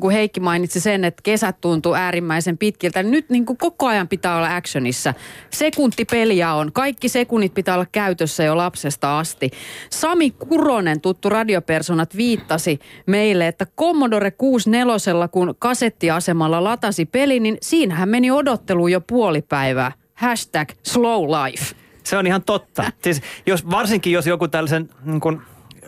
[0.00, 3.02] kun Heikki mainitsi sen, että kesät tuntuu äärimmäisen pitkiltä.
[3.02, 5.14] Nyt niin kuin koko ajan pitää olla actionissa.
[5.50, 6.72] Sekuntipeliä on.
[6.72, 9.50] Kaikki sekunnit pitää olla käytössä jo lapsesta asti.
[9.90, 18.08] Sami Kuronen, tuttu radiopersonat, viittasi meille, että Commodore 64, kun kasettiasemalla latasi peli, niin siinähän
[18.08, 19.92] meni odottelu jo puoli päivää.
[20.14, 21.74] Hashtag slow life.
[22.04, 22.84] Se on ihan totta.
[23.02, 25.40] Siis jos, varsinkin jos joku tällaisen niin kuin,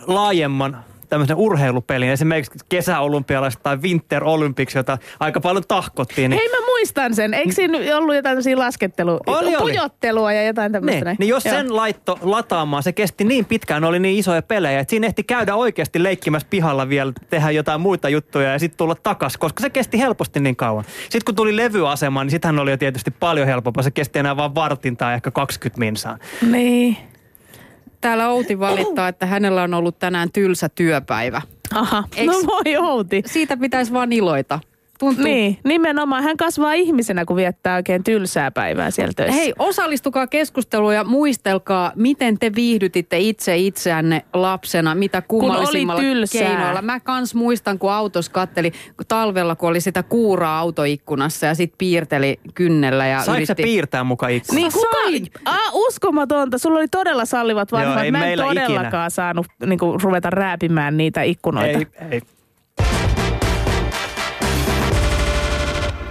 [0.07, 6.31] laajemman tämmöisen urheilupelin, esimerkiksi kesäolympialaiset tai Winter Olympics, jota aika paljon tahkottiin.
[6.31, 6.39] Niin...
[6.39, 7.35] Hei mä muistan sen.
[7.35, 11.05] Eikö siinä ollut jotain tämmöisiä laskettelu, oli, pujottelua ja jotain tämmöistä?
[11.05, 11.55] Niin, niin jos Joo.
[11.55, 15.55] sen laitto lataamaan, se kesti niin pitkään, oli niin isoja pelejä, että siinä ehti käydä
[15.55, 19.99] oikeasti leikkimässä pihalla vielä, tehdä jotain muita juttuja ja sitten tulla takas, koska se kesti
[19.99, 20.85] helposti niin kauan.
[21.03, 23.83] Sitten kun tuli levyasema, niin sittenhän oli jo tietysti paljon helpompaa.
[23.83, 26.19] Se kesti enää vain vartin tai ehkä 20 minsaa.
[26.51, 27.12] Niin.
[28.03, 31.43] Täällä Outi valittaa, että hänellä on ollut tänään tylsä työpäivä.
[31.75, 33.23] Aha, Eiks, no voi Outi.
[33.27, 34.61] Siitä pitäisi vaan iloita.
[35.03, 35.25] Tuntuu.
[35.25, 36.23] Niin, nimenomaan.
[36.23, 39.41] Hän kasvaa ihmisenä, kun viettää oikein tylsää päivää siellä töissä.
[39.41, 46.83] Hei, osallistukaa keskusteluun ja muistelkaa, miten te viihdytitte itse itseänne lapsena, mitä kummallisimmalla keinoilla.
[46.83, 48.73] Mä kans muistan, kun autos katteli
[49.09, 53.07] talvella, kun oli sitä kuuraa autoikkunassa ja sit piirteli kynnellä.
[53.07, 53.63] Ja Saiko yritti...
[53.63, 54.55] piirtää mukaan ikkunassa?
[55.11, 55.51] Niin, kuka...
[55.51, 56.59] Ah, uskomatonta.
[56.59, 58.11] Sulla oli todella sallivat vanhemmat.
[58.11, 59.11] Mä en todellakaan ikinä.
[59.11, 61.79] saanut niin kuin, ruveta rääpimään niitä ikkunoita.
[61.79, 62.23] Ei, ei.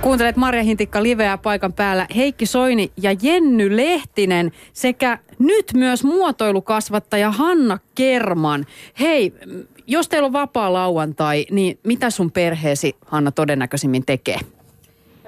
[0.02, 7.32] Kuuntelet Marja Hintikka Liveä paikan päällä Heikki Soini ja Jenny Lehtinen sekä nyt myös muotoilukasvattaja
[7.32, 8.66] Hanna Kerman.
[9.00, 9.34] Hei,
[9.88, 14.40] jos teillä on vapaa lauantai, niin mitä sun perheesi Hanna todennäköisimmin tekee?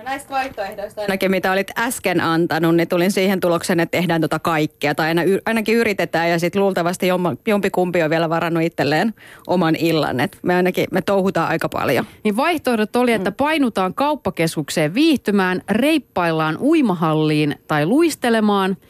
[0.03, 4.95] Näistä vaihtoehdoista ainakin, mitä olit äsken antanut, niin tulin siihen tulokseen, että tehdään tota kaikkea.
[4.95, 7.07] Tai aina, ainakin yritetään ja sitten luultavasti
[7.47, 9.13] jompikumpi on vielä varannut itselleen
[9.47, 10.19] oman illan.
[10.19, 12.05] Et me ainakin, me touhutaan aika paljon.
[12.23, 18.77] Niin vaihtoehdot oli, että painutaan kauppakeskukseen viihtymään, reippaillaan uimahalliin tai luistelemaan–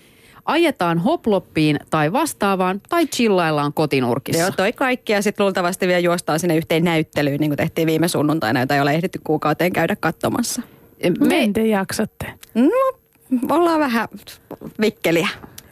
[0.45, 4.41] ajetaan hoploppiin tai vastaavaan tai chillaillaan kotinurkissa.
[4.41, 8.07] Joo, toi kaikki ja sitten luultavasti vielä juostaan sinne yhteen näyttelyyn, niin kuin tehtiin viime
[8.07, 10.61] sunnuntaina, jota ei ole ehditty kuukauteen käydä katsomassa.
[11.19, 12.33] Miten te jaksatte?
[12.53, 12.69] No,
[13.49, 14.07] ollaan vähän
[14.81, 15.27] vikkeliä.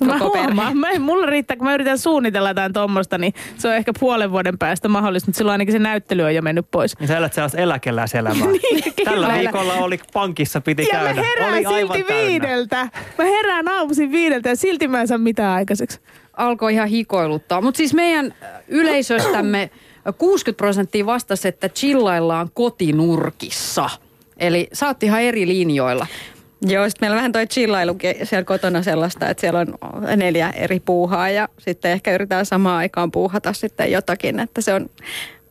[0.05, 0.77] Mä huomaan.
[0.77, 4.57] Mä, mulla riittää, kun mä yritän suunnitella jotain tuommoista, niin se on ehkä puolen vuoden
[4.57, 6.99] päästä mahdollista, mutta silloin ainakin se näyttely on jo mennyt pois.
[6.99, 8.47] Niin sä elät sellaista eläkeläiselämää.
[8.51, 9.39] niin, Tällä kyllä.
[9.39, 11.21] viikolla oli pankissa piti ja käydä.
[11.21, 12.27] mä herään oli silti täynnä.
[12.27, 12.89] viideltä.
[13.17, 15.99] Mä herään aamuisin viideltä ja silti mä en saa mitään aikaiseksi.
[16.37, 17.61] Alkoi ihan hikoiluttaa.
[17.61, 18.33] Mutta siis meidän
[18.67, 19.69] yleisöstämme
[20.17, 23.89] 60 prosenttia vastasi, että chillaillaan kotinurkissa.
[24.41, 26.07] Eli sä oot ihan eri linjoilla.
[26.61, 29.75] Joo, sitten meillä on vähän toi chillailu siellä kotona sellaista, että siellä on
[30.15, 34.89] neljä eri puuhaa ja sitten ehkä yritetään samaan aikaan puuhata sitten jotakin, että se on,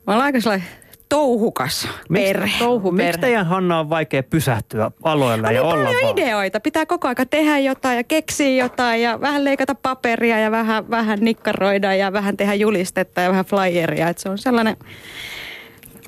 [0.06, 0.68] me ollaan aika sellainen
[1.08, 2.58] touhukas perhe.
[2.58, 3.06] Touhuperhe.
[3.06, 6.18] Miksi teidän Hanna on vaikea pysähtyä aloilla no, ja olla paljon vaan?
[6.18, 6.60] ideoita.
[6.60, 11.18] Pitää koko aika tehdä jotain ja keksiä jotain ja vähän leikata paperia ja vähän, vähän
[11.20, 14.08] nikkaroida ja vähän tehdä julistetta ja vähän flyeria.
[14.08, 14.76] Että se on sellainen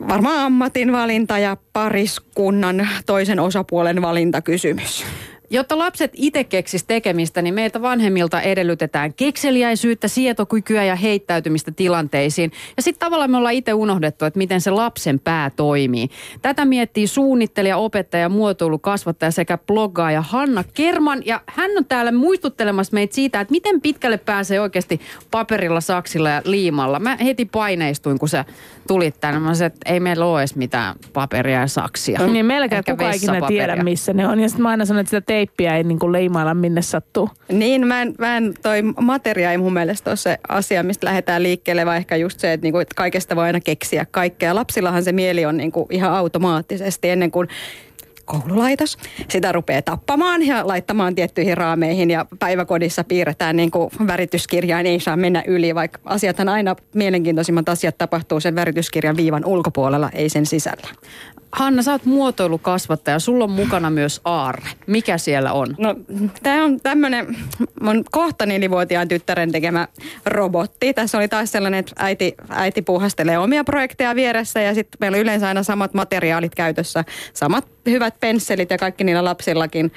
[0.08, 5.04] varmaan ammatin valinta ja pariskunnan toisen osapuolen valintakysymys.
[5.52, 12.52] Jotta lapset itse keksisivät tekemistä, niin meiltä vanhemmilta edellytetään kekseliäisyyttä, sietokykyä ja heittäytymistä tilanteisiin.
[12.76, 16.08] Ja sitten tavallaan me ollaan itse unohdettu, että miten se lapsen pää toimii.
[16.42, 21.22] Tätä miettii suunnittelija, opettaja, muotoilukasvattaja sekä bloggaaja Hanna Kerman.
[21.26, 26.42] Ja hän on täällä muistuttelemassa meitä siitä, että miten pitkälle pääsee oikeasti paperilla, saksilla ja
[26.44, 26.98] liimalla.
[26.98, 28.44] Mä heti paineistuin, kun sä
[28.88, 29.40] tulit tänne.
[29.40, 32.26] Mä sanoin, että ei meillä ole edes mitään paperia ja saksia.
[32.26, 34.40] Niin melkein kukaan ikinä tiedä, missä ne on.
[34.40, 37.28] Ja sitten mä aina sanon, että sitä teippiä ei niin kuin leimailla minne sattuu.
[37.48, 41.42] Niin, mä en, mä en toi materia ei mun mielestä ole se asia, mistä lähdetään
[41.42, 44.54] liikkeelle, vaan ehkä just se, että, niin kuin, että kaikesta voi aina keksiä kaikkea.
[44.54, 47.48] Lapsillahan se mieli on niin kuin ihan automaattisesti ennen kuin
[48.24, 48.96] koululaitos.
[49.28, 55.16] Sitä rupeaa tappamaan ja laittamaan tiettyihin raameihin ja päiväkodissa piirretään niin kuin värityskirjaan, ei saa
[55.16, 60.88] mennä yli, vaikka asiathan aina mielenkiintoisimmat asiat tapahtuu sen värityskirjan viivan ulkopuolella, ei sen sisällä.
[61.52, 63.18] Hanna, sä oot muotoilukasvattaja.
[63.18, 64.70] Sulla on mukana myös aarre.
[64.86, 65.74] Mikä siellä on?
[65.78, 65.94] No,
[66.42, 67.36] tämä on tämmöinen
[67.80, 69.88] mun kohta nelivuotiaan tyttären tekemä
[70.26, 70.94] robotti.
[70.94, 75.22] Tässä oli taas sellainen, että äiti, äiti puuhastelee omia projekteja vieressä ja sitten meillä on
[75.22, 77.04] yleensä aina samat materiaalit käytössä.
[77.34, 79.92] Samat hyvät pensselit ja kaikki niillä lapsillakin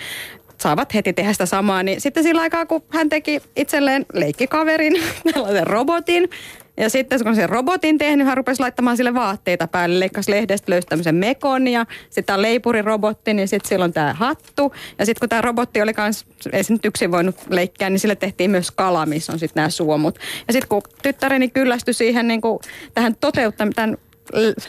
[0.58, 1.84] saavat heti tehdä sitä samaa.
[1.84, 4.94] Niin sitten sillä aikaa, kun hän teki itselleen leikkikaverin,
[5.34, 6.30] tällaisen robotin,
[6.78, 10.88] Ja sitten kun se robotin tehnyt, hän rupesi laittamaan sille vaatteita päälle, leikkasi lehdestä, löysi
[10.88, 14.74] tämmöisen mekon ja sitten on leipurirobotti, niin sitten sillä on tämä hattu.
[15.00, 18.16] Ja sitten kun tämä robotti oli kans, ei se nyt yksin voinut leikkiä, niin sille
[18.16, 20.20] tehtiin myös kala, missä on sitten nämä suomut.
[20.48, 22.60] Ja sitten kun tyttäreni kyllästyi siihen niin kuin,
[22.94, 23.98] tähän toteuttam- tämän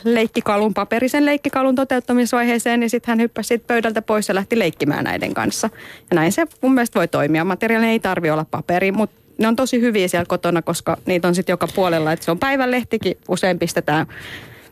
[0.04, 5.34] leikkikalun, paperisen leikkikalun toteuttamisvaiheeseen, niin sitten hän hyppäsi sit pöydältä pois ja lähti leikkimään näiden
[5.34, 5.70] kanssa.
[6.10, 7.44] Ja näin se mun mielestä voi toimia.
[7.44, 11.34] Materiaali ei tarvi olla paperi, mutta ne on tosi hyviä siellä kotona, koska niitä on
[11.34, 12.12] sitten joka puolella.
[12.12, 14.06] Että se on päivänlehtikin, usein pistetään,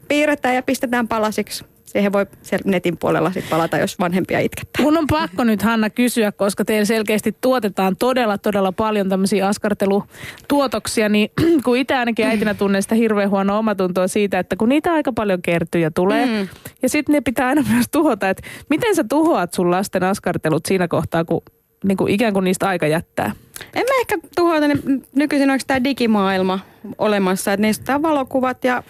[0.09, 4.83] piirretään ja pistetään palasiksi siihen voi siellä netin puolella sitten palata, jos vanhempia itkettää.
[4.83, 11.09] Mun on pakko nyt Hanna kysyä, koska teillä selkeästi tuotetaan todella, todella paljon tämmöisiä askartelutuotoksia,
[11.09, 11.31] niin
[11.65, 15.43] kun itse ainakin äitinä tunnen sitä hirveän huonoa omatuntoa siitä, että kun niitä aika paljon
[15.43, 16.49] kertyy ja tulee, mm.
[16.83, 20.89] ja sitten ne pitää aina myös tuhota, että miten sä tuhoat sun lasten askartelut siinä
[20.89, 21.43] kohtaa, kun
[21.85, 23.33] niin kuin ikään kuin niistä aika jättää?
[23.75, 26.61] En mä ehkä tuhota, niin nykyisin onko tämä digimaailma
[26.99, 28.83] olemassa, että niistä on valokuvat ja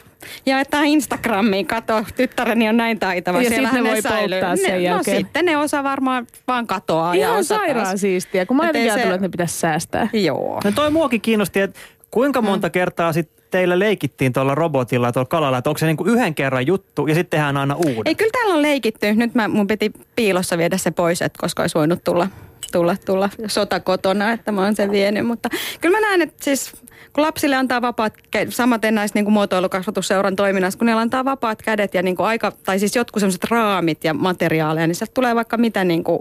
[0.46, 3.42] jaetaan Instagramiin, kato, tyttäreni on näin taitava.
[3.42, 4.40] Ja sitten ne voi säilyy.
[4.40, 5.16] polttaa sen ne, no jälkeen.
[5.16, 7.12] No sitten ne osa varmaan vaan katoaa.
[7.14, 8.00] Ihan ja sairaan taas.
[8.00, 9.02] siistiä, kun mä jotenkin se...
[9.02, 10.08] että ne pitäisi säästää.
[10.12, 10.60] Joo.
[10.64, 12.48] No toi muokin kiinnosti, että kuinka mm.
[12.48, 12.72] monta mm.
[12.72, 17.06] kertaa sitten teillä leikittiin tuolla robotilla tuolla kalalla, että onko se niinku yhden kerran juttu
[17.06, 18.02] ja sitten tehdään aina uuden?
[18.04, 19.14] Ei, kyllä täällä on leikitty.
[19.14, 22.28] Nyt mä, mun piti piilossa viedä se pois, että koska olisi voinut tulla
[22.74, 25.26] tulla, tulla sota kotona, että mä oon sen vienyt.
[25.26, 25.48] Mutta
[25.80, 26.72] kyllä mä näen, että siis
[27.12, 28.14] kun lapsille antaa vapaat,
[28.48, 32.52] samaten näissä niin kuin muotoilukasvatusseuran toiminnassa, kun ne antaa vapaat kädet ja niin kuin aika,
[32.64, 36.20] tai siis jotkut sellaiset raamit ja materiaaleja, niin sieltä tulee vaikka mitä niin kuin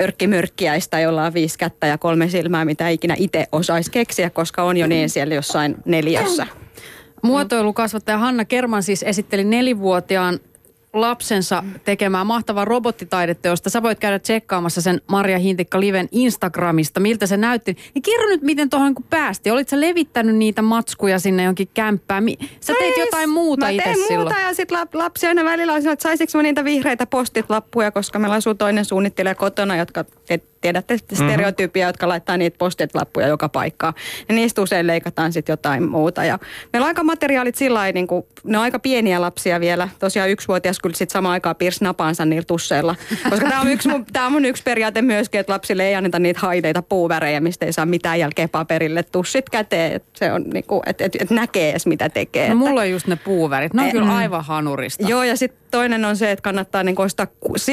[0.00, 4.76] örkkimyrkkiäistä, jolla on viisi kättä ja kolme silmää, mitä ikinä itse osaisi keksiä, koska on
[4.76, 6.46] jo niin siellä jossain neljössä.
[7.22, 10.40] Muotoilukasvattaja Hanna Kerman siis esitteli nelivuotiaan
[10.92, 17.26] lapsensa tekemään mahtavaa robottitaidetta, josta sä voit käydä tsekkaamassa sen Maria Hintikka Liven Instagramista, miltä
[17.26, 17.76] se näytti.
[17.94, 19.50] Niin kerro nyt, miten tuohon kun päästi.
[19.50, 22.24] Olit sä levittänyt niitä matskuja sinne jonkin kämppään?
[22.60, 24.12] Sä teit no jotain muuta itse silloin.
[24.12, 28.18] Mä muuta ja sitten lapsi aina välillä on että saisinko mä niitä vihreitä postit-lappuja, koska
[28.18, 30.04] meillä asuu toinen suunnittelija kotona, jotka
[30.60, 31.14] tiedätte mhm.
[31.14, 31.88] stereotypia, mm-hmm.
[31.88, 33.94] jotka laittaa niitä postit-lappuja joka paikkaan.
[34.28, 36.24] Ja niistä usein leikataan sitten jotain muuta.
[36.24, 36.38] Ja
[36.72, 39.88] meillä on aika materiaalit sillä lailla, niin kuin, ne on aika pieniä lapsia vielä.
[39.98, 42.94] Tosiaan yksivuotias kyllä sitten samaan aikaan piirsi napansa niillä tusseilla.
[43.30, 46.40] Koska tämä on, yksi, tää on mun yksi periaate myöskin, että lapsille ei anneta niitä
[46.40, 49.02] haiteita puuvärejä, mistä ei saa mitään jälkeen paperille.
[49.02, 52.48] Tussit käteen, että se on niinku, että et, et näkee edes mitä tekee.
[52.48, 53.74] No mulla on just ne puuvärit.
[53.74, 55.08] Ne on e, kyllä aivan hanurista.
[55.08, 57.26] Joo, ja sitten toinen on se, että kannattaa niin ostaa,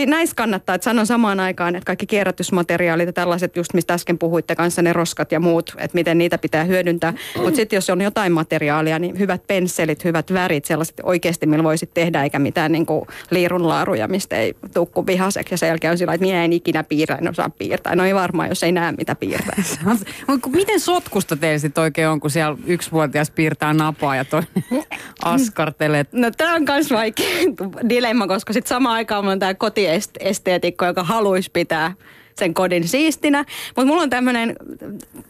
[0.08, 4.56] näissä kannattaa, että sanon samaan aikaan, että kaikki kierrätysmateriaalit ja tällaiset just, mistä äsken puhuitte
[4.56, 7.13] kanssa, ne roskat ja muut, että miten niitä pitää hyödyntää.
[7.36, 11.93] Mutta sitten jos on jotain materiaalia, niin hyvät pensselit, hyvät värit, sellaiset oikeasti, millä voisit
[11.93, 16.13] tehdä, eikä mitään niin kuin liirunlaaruja, mistä ei tukku vihaseksi ja sen jälkeen on sillä
[16.13, 17.95] että minä en ikinä piirrä, en osaa piirtää.
[17.95, 19.63] No ei varmaan, jos ei näe mitä piirtää.
[20.55, 24.49] miten sotkusta teillä sitten oikein on, kun siellä yksivuotias piirtää napaa ja toinen
[25.23, 26.05] askartelee?
[26.12, 27.38] No tämä on myös vaikea
[27.89, 31.91] dilemma, koska sitten samaan aikaan on tämä kotiesteetikko, joka haluaisi pitää
[32.39, 33.45] sen kodin siistinä.
[33.76, 34.56] Mutta mulla on tämmöinen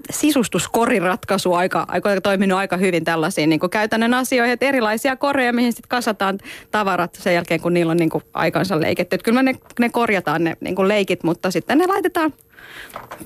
[0.10, 4.54] sisustuskoriratkaisu aika, aika toiminut aika hyvin tällaisiin niin käytännön asioihin.
[4.54, 6.40] Että erilaisia koreja, mihin sitten kasataan
[6.72, 9.16] tavarat sen jälkeen, kun niillä on niin aikansa leiketty.
[9.16, 12.34] Että kyllä ne, ne korjataan ne niin leikit, mutta sitten ne laitetaan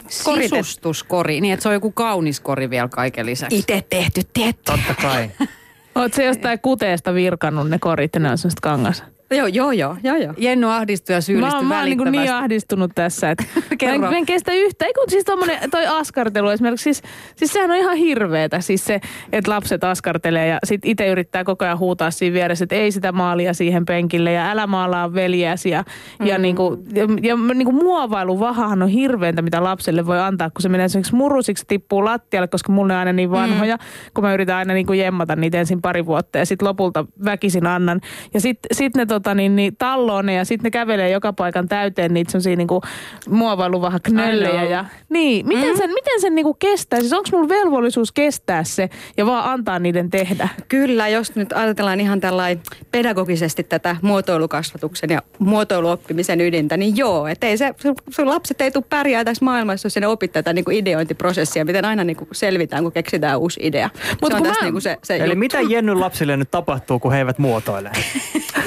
[0.08, 3.58] Sisustuskori, niin että se on joku kaunis kori vielä kaiken lisäksi.
[3.58, 4.72] Itse tehty, tietty.
[4.72, 5.32] Totta kai.
[5.96, 9.04] Oletko se jostain kuteesta virkannut ne korit ja ne on kangas?
[9.32, 10.34] Joo, joo, joo, joo, joo.
[10.38, 13.44] Jennu ahdistui ja syyllistyi Mä, mä oon niin, niin ahdistunut tässä, että
[14.00, 14.86] mä, en, kestä yhtä.
[14.86, 17.02] Ei kun siis tommonen, toi askartelu esimerkiksi, siis,
[17.36, 18.62] siis sehän on ihan hirveetä.
[18.62, 19.00] Siis se,
[19.32, 23.12] että lapset askartelee ja sit itse yrittää koko ajan huutaa siinä vieressä, että ei sitä
[23.12, 25.70] maalia siihen penkille ja älä maalaa veljäsi.
[25.70, 26.28] Ja, mm-hmm.
[26.28, 30.86] ja, niinku, ja, ja niinku muovailuvahahan on hirveintä, mitä lapselle voi antaa, kun se menee
[30.86, 34.12] esimerkiksi murusiksi, tippuu lattialle, koska mulla on aina niin vanhoja, mm.
[34.14, 38.02] kun mä yritän aina niinku jemmata niitä ensin pari vuotta ja sitten lopulta väkisin annan.
[38.34, 41.68] Ja sitten sit ne tota, niin, niin, talloo ne ja sitten ne kävelee joka paikan
[41.68, 42.82] täyteen niitä semmosia niinku
[43.30, 44.64] muovailuvaha knöllejä.
[44.64, 45.78] Ja, niin, miten mm.
[45.78, 47.00] sen, miten sen niinku kestää?
[47.00, 50.50] Siis onko mulla velvollisuus kestää se ja vaan antaa niiden tehdä?
[50.68, 57.48] Kyllä, jos nyt ajatellaan ihan tällainen pedagogisesti tätä muotoilukasvatuksen ja muotoiluoppimisen ydintä, niin joo, että
[57.48, 57.74] ei se,
[58.10, 62.04] sun lapset ei tule pärjää tässä maailmassa, jos ne opit tätä niinku ideointiprosessia, miten aina
[62.04, 63.90] niinku selvitään, kun keksitään uusi idea.
[64.22, 64.66] Mut se on tässä mä...
[64.66, 65.40] niinku se, se Eli juttu.
[65.40, 67.92] mitä Jennyn lapsille nyt tapahtuu, kun he eivät muotoile?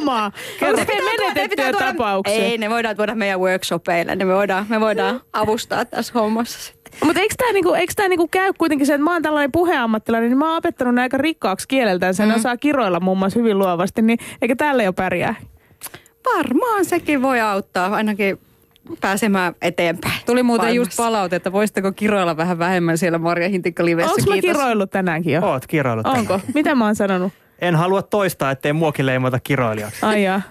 [0.00, 0.32] Nimenomaan.
[0.60, 0.76] Kerro
[1.18, 2.34] menetettyjä tapauksia.
[2.34, 4.16] Ei, ne voidaan tuoda meidän workshopeille.
[4.16, 8.28] Ne me voidaan, me voidaan avustaa tässä hommassa Mutta eikö tämä niinku, eikö tää niinku
[8.28, 12.14] käy kuitenkin se, että mä oon tällainen puheammattilainen, niin mä oon opettanut aika rikkaaksi kieleltään.
[12.14, 12.34] Sen mm.
[12.34, 15.34] osaa kiroilla muun muassa hyvin luovasti, niin eikä tälle jo pärjää?
[16.36, 17.94] Varmaan sekin voi auttaa.
[17.94, 18.38] Ainakin
[19.00, 20.14] pääsemään eteenpäin.
[20.26, 20.88] Tuli muuten maailmassa.
[20.88, 24.10] just palaute, että voisitteko kiroilla vähän vähemmän siellä Marja Hintikka-livessä.
[24.10, 25.40] Onko mä kiroillut tänäänkin jo?
[25.42, 26.06] Oot kiroillut.
[26.06, 26.40] Onko?
[26.54, 27.32] Mitä mä oon sanonut?
[27.64, 30.06] En halua toistaa, ettei muokin leimata kiroilijaksi.
[30.06, 30.24] Ai.
[30.24, 30.44] Höh.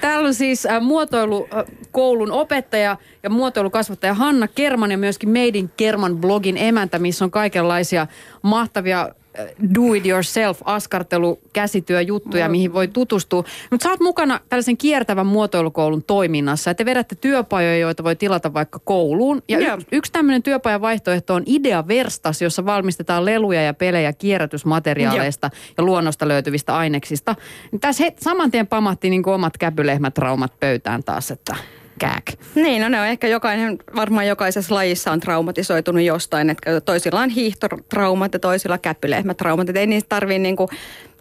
[0.00, 6.16] Täällä on siis äh, muotoilukoulun opettaja ja muotoilukasvattaja Hanna Kerman ja myöskin Made in Kerman
[6.16, 8.06] blogin emäntä, missä on kaikenlaisia
[8.42, 13.44] mahtavia äh, do it yourself askartelu käsityöjuttuja, mihin voi tutustua.
[13.70, 16.74] Mutta sä oot mukana tällaisen kiertävän muotoilukoulun toiminnassa.
[16.74, 19.42] Te vedätte työpajoja, joita voi tilata vaikka kouluun.
[19.48, 19.74] Ja Joo.
[19.74, 25.84] yksi, yksi tämmöinen työpajan vaihtoehto on Idea Verstas, jossa valmistetaan leluja ja pelejä kierrätysmateriaaleista ja
[25.84, 27.36] luonnosta löytyvistä aineksista.
[27.80, 31.56] Tässä he, saman tien pamahti niin omat käpylehmätraumat pöytään taas, että
[32.00, 32.24] kääk.
[32.54, 37.30] Niin, no ne on ehkä jokainen, varmaan jokaisessa lajissa on traumatisoitunut jostain, että toisilla on
[37.30, 40.66] hiihtotraumat ja toisilla käppylehmätraumat, että ei niistä tarvii niinku,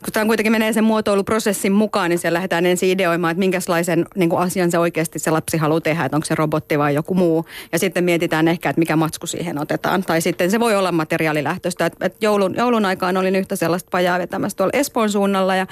[0.03, 4.37] kun tämä kuitenkin menee sen muotoiluprosessin mukaan, niin siellä lähdetään ensin ideoimaan, että minkälaisen niin
[4.37, 7.45] asian se oikeasti se lapsi haluaa tehdä, että onko se robotti vai joku muu.
[7.71, 10.03] Ja sitten mietitään ehkä, että mikä matsku siihen otetaan.
[10.03, 11.85] Tai sitten se voi olla materiaalilähtöistä.
[11.85, 15.67] Että, että joulun, joulun aikaan olin yhtä sellaista pajaa vetämässä tuolla Espoon suunnalla ja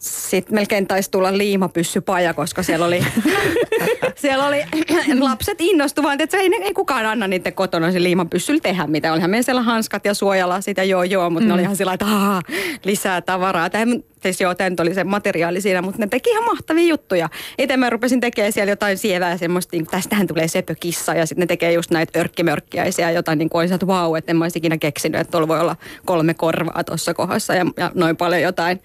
[0.00, 3.00] sitten melkein taisi tulla liimapyssypaja, koska siellä oli,
[4.22, 4.62] siellä oli
[5.20, 9.12] lapset innostuvat, että se ei, ei kukaan anna niiden kotona se liimapyssyllä tehdä mitä.
[9.12, 11.48] Olihan meillä siellä hanskat ja suojalasit ja joo joo, mutta mm.
[11.48, 12.42] ne oli ihan sillä että "Aa,
[12.84, 13.70] lisää tavaraa.
[13.70, 17.28] Tämä, siis joo, tämä nyt oli se materiaali siinä, mutta ne teki ihan mahtavia juttuja.
[17.58, 21.46] Itse mä rupesin tekemään siellä jotain sievää semmoista, niin tästähän tulee sepökissa ja sitten ne
[21.46, 24.78] tekee just näitä örkkimörkkiäisiä, jotain niin kuin olisin, että vau, että en mä olisi ikinä
[24.78, 28.80] keksinyt, että tuolla voi olla kolme korvaa tuossa kohdassa ja, ja noin paljon jotain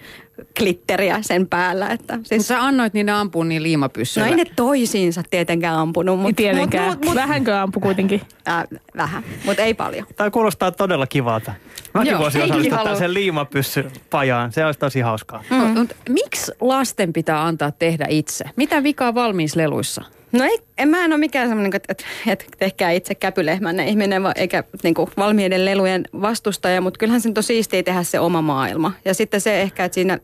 [0.58, 1.90] glitteriä sen päällä.
[1.90, 4.28] Että Siis sä annoit niiden ampua niin no liimapyssyllä.
[4.28, 6.90] ei ne toisiinsa tietenkään ampunut, mutta tietenkään.
[6.90, 8.22] mut, mut, Vähänkö ampu kuitenkin?
[8.48, 8.64] äh,
[8.98, 10.08] vähän, mutta ei paljon.
[10.16, 11.54] Tämä kuulostaa todella kivalta.
[11.94, 14.52] Mäkin Joo, voisin osallistua tällaisen liimapyssypajaan.
[14.52, 15.68] Se olisi tosi hauskaa.
[15.68, 15.78] Mm.
[15.78, 18.46] Mut, miksi lasten pitää antaa tehdä itse?
[18.56, 20.04] Mitä vikaa valmiissa leluissa?
[20.32, 24.24] No ei, en mä en ole mikään semmoinen, että, että, että tehkää itse käpylehmänne ihminen,
[24.24, 28.20] va- eikä niin kuin valmiiden lelujen vastustaja, mutta kyllähän se nyt on siistiä tehdä se
[28.20, 28.92] oma maailma.
[29.06, 30.20] Ja sitten se ehkä, että siinä,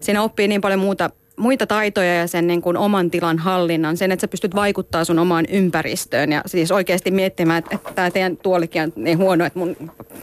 [0.00, 4.12] siinä oppii niin paljon muuta, muita taitoja ja sen niin kuin oman tilan hallinnan, sen,
[4.12, 8.36] että sä pystyt vaikuttaa sun omaan ympäristöön ja siis oikeasti miettimään, että, että tämä teidän
[8.36, 9.76] tuolikin on niin huono, että mun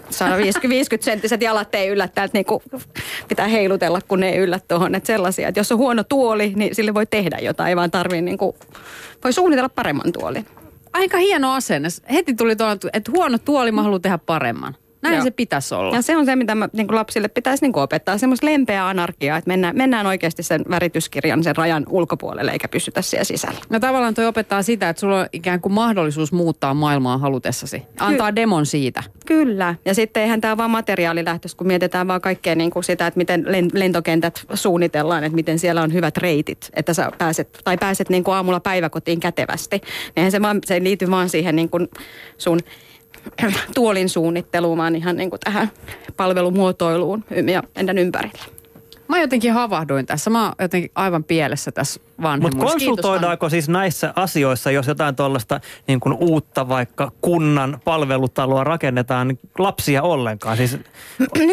[0.10, 2.64] 150 senttiset jalat ei yllä täältä niin kuin
[3.28, 4.96] pitää heilutella, kun ne ei yllä tuohon.
[4.96, 8.22] Että sellaisia, että jos on huono tuoli, niin sille voi tehdä jotain, ei vaan tarvii
[8.22, 8.56] niin kuin,
[9.24, 10.46] voi suunnitella paremman tuolin.
[10.94, 11.90] Aika hieno asenne.
[12.12, 14.76] Heti tuli tuo, että huono tuoli, mä haluan tehdä paremman.
[15.02, 15.24] Näin Joo.
[15.24, 15.96] se pitäisi olla.
[15.96, 18.88] Ja se on se, mitä mä, niin kuin lapsille pitäisi niin kuin opettaa, semmoista lempeää
[18.88, 23.60] anarkiaa, että mennään, mennään oikeasti sen värityskirjan, sen rajan ulkopuolelle, eikä pysytä siellä sisällä.
[23.70, 27.84] No tavallaan toi opettaa sitä, että sulla on ikään kuin mahdollisuus muuttaa maailmaa halutessasi.
[28.00, 29.04] Antaa demon siitä.
[29.26, 29.76] Kyllä.
[29.86, 33.46] Ja sitten eihän tämä vaan materiaalilähtöistä, kun mietitään vaan kaikkea niin kuin sitä, että miten
[33.46, 38.24] len- lentokentät suunnitellaan, että miten siellä on hyvät reitit, että sä pääset, tai pääset niin
[38.24, 39.82] kuin aamulla päiväkotiin kätevästi.
[40.18, 41.88] Eihän se, vaan, se liity vaan siihen niin kuin
[42.38, 42.60] sun
[43.76, 45.72] tuolin suunnitteluun, vaan ihan niin kuin tähän
[46.18, 48.57] palvelumuotoiluun ja meidän ympärillä.
[49.08, 50.30] Mä jotenkin havahduin tässä.
[50.30, 52.58] Mä oon jotenkin aivan pielessä tässä vanhemmuudessa.
[52.58, 58.64] Mutta Kiitos, konsultoidaanko siis näissä asioissa, jos jotain tuollaista niin kuin uutta vaikka kunnan palvelutaloa
[58.64, 60.58] rakennetaan, lapsia ollenkaan?
[60.58, 60.78] Siis,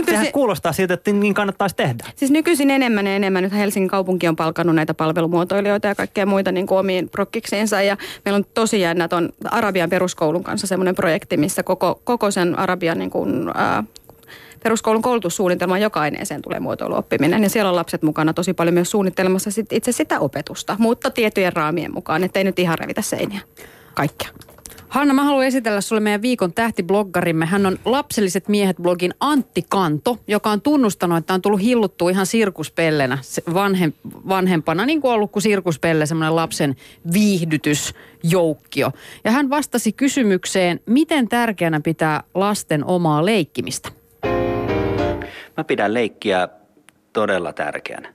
[0.07, 2.05] sehän kuulostaa siltä, että niin kannattaisi tehdä.
[2.17, 3.43] Siis nykyisin enemmän ja enemmän.
[3.43, 7.83] Nyt Helsingin kaupunki on palkannut näitä palvelumuotoilijoita ja kaikkea muita niin kuin omiin prokkiksiinsa.
[7.83, 12.59] Ja meillä on tosi jännä on Arabian peruskoulun kanssa semmoinen projekti, missä koko, koko sen
[12.59, 13.85] Arabian niin kuin, ää,
[14.65, 17.43] peruskoulun koulutussuunnitelman joka aineeseen tulee muotoiluoppiminen.
[17.43, 21.53] Ja siellä on lapset mukana tosi paljon myös suunnittelemassa sit itse sitä opetusta, mutta tiettyjen
[21.53, 23.41] raamien mukaan, ettei nyt ihan revitä seiniä.
[23.95, 24.29] Kaikkea.
[24.89, 27.47] Hanna, mä haluan esitellä sulle meidän viikon tähtibloggarimme.
[27.47, 32.27] Hän on Lapselliset miehet blogin Antti Kanto, joka on tunnustanut, että on tullut hilluttua ihan
[32.27, 33.19] sirkuspellenä
[33.55, 33.93] vanhem,
[34.29, 36.77] vanhempana, niin kuin ollut kuin sirkuspelle, semmoinen lapsen
[37.13, 38.93] viihdytysjoukkio.
[39.25, 44.04] Ja hän vastasi kysymykseen, miten tärkeänä pitää lasten omaa leikkimistä.
[45.57, 46.49] Mä pidän leikkiä
[47.13, 48.13] todella tärkeänä.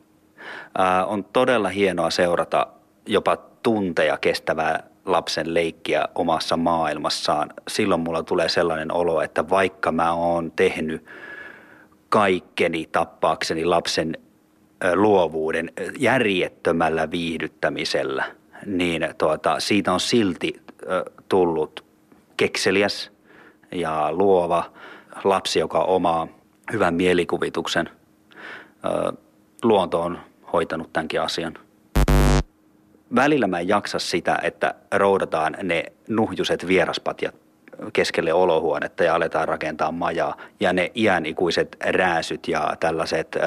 [0.78, 2.68] Ää, on todella hienoa seurata
[3.06, 7.50] jopa tunteja kestävää lapsen leikkiä omassa maailmassaan.
[7.68, 11.06] Silloin mulla tulee sellainen olo, että vaikka mä oon tehnyt
[12.10, 14.18] kaikkeni tappaakseni lapsen
[14.96, 18.26] luovuuden järjettömällä viihdyttämisellä,
[18.66, 20.62] niin tuota, siitä on silti
[21.30, 21.86] tullut
[22.38, 23.12] kekseliäs
[23.72, 24.64] ja luova
[25.24, 26.28] lapsi, joka omaa
[26.72, 27.90] hyvän mielikuvituksen.
[29.64, 30.20] Luonto on
[30.54, 31.54] hoitanut tämänkin asian.
[33.16, 37.36] Välillä mä en jaksa sitä, että roudataan ne nuhjuset vieraspatjat
[37.94, 40.38] keskelle olohuonetta ja aletaan rakentaa majaa.
[40.60, 43.40] Ja ne iänikuiset rääsyt ja tällaiset ö,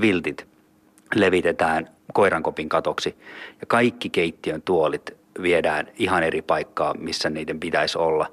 [0.00, 0.46] viltit
[1.14, 3.16] levitetään koirankopin katoksi.
[3.60, 8.26] Ja kaikki keittiön tuolit viedään ihan eri paikkaa, missä niiden pitäisi olla.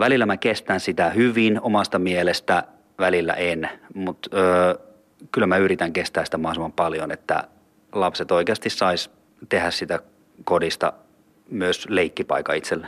[0.00, 2.64] Välillä mä kestän sitä hyvin omasta mielestä,
[2.98, 4.30] välillä en, mutta
[5.32, 7.44] kyllä mä yritän kestää sitä mahdollisimman paljon, että
[7.92, 9.10] lapset oikeasti sais
[9.48, 10.00] tehdä sitä
[10.44, 10.92] kodista
[11.50, 12.86] myös leikkipaikka itselle.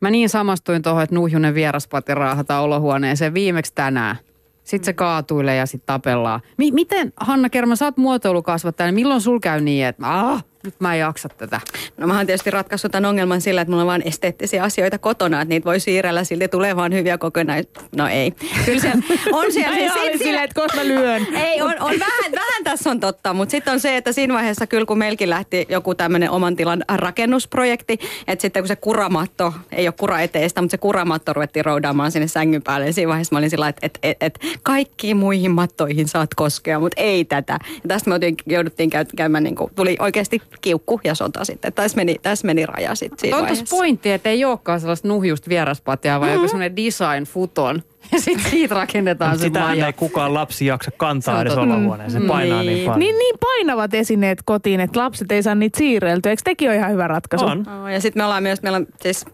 [0.00, 4.16] Mä niin samastuin tuohon, että Nuhjunen vieraspati raahata olohuoneeseen viimeksi tänään.
[4.64, 6.40] Sitten se kaatuilee ja sitten tapellaan.
[6.56, 10.74] Mi- miten, Hanna Kerma, sä oot muotoilukasvattaja, niin milloin sul käy niin, että ah, nyt
[10.78, 11.60] mä en jaksa tätä?
[11.96, 15.40] No mä oon tietysti ratkaissut tämän ongelman sillä, että mulla on vain esteettisiä asioita kotona,
[15.40, 17.88] että niitä voi siirrellä, silti tulee vaan hyviä kokonaisuuksia.
[17.96, 18.30] No ei.
[18.64, 18.92] Kyllä se
[19.32, 19.92] on siellä.
[19.92, 21.26] Ai sit silleen, että kohta lyön.
[21.48, 24.66] Ei, on, on vähän, vähän tässä on totta, mutta sitten on se, että siinä vaiheessa
[24.66, 29.88] kyllä kun meilläkin lähti joku tämmöinen oman tilan rakennusprojekti, että sitten kun se kuramatto, ei
[29.88, 33.38] ole kura eteistä, mutta se kuramatto ruvettiin roudaamaan sinne sängyn päälle, niin siinä vaiheessa mä
[33.38, 37.58] olin sillä että et, et, et, kaikkiin muihin mattoihin saat koskea, mutta ei tätä.
[37.82, 41.72] Ja tästä me jouduttiin käy, käymään, niin kuin, tuli oikeasti kiukku ja sota sitten.
[41.72, 43.76] Tässä meni, tässä meni raja sitten siinä On tuossa vaiheessa.
[43.76, 46.34] pointti, että ei olekaan sellaista nuhjusta vieraspatia, vaan mm-hmm.
[46.42, 47.82] joku sellainen design futon.
[48.12, 52.22] Ja sitten siitä rakennetaan se Sitä ei kukaan lapsi jaksa kantaa edes olohuoneeseen.
[52.22, 52.84] Se painaa niin, Niin.
[52.84, 52.98] paljon.
[52.98, 56.30] Niin, niin painavat esineet kotiin, että lapset ei saa niitä siirreltyä.
[56.30, 57.46] Eikö tekin ole ihan hyvä ratkaisu?
[57.46, 57.64] On.
[57.80, 59.24] Oo, Ja sitten me ollaan myös, meillä on siis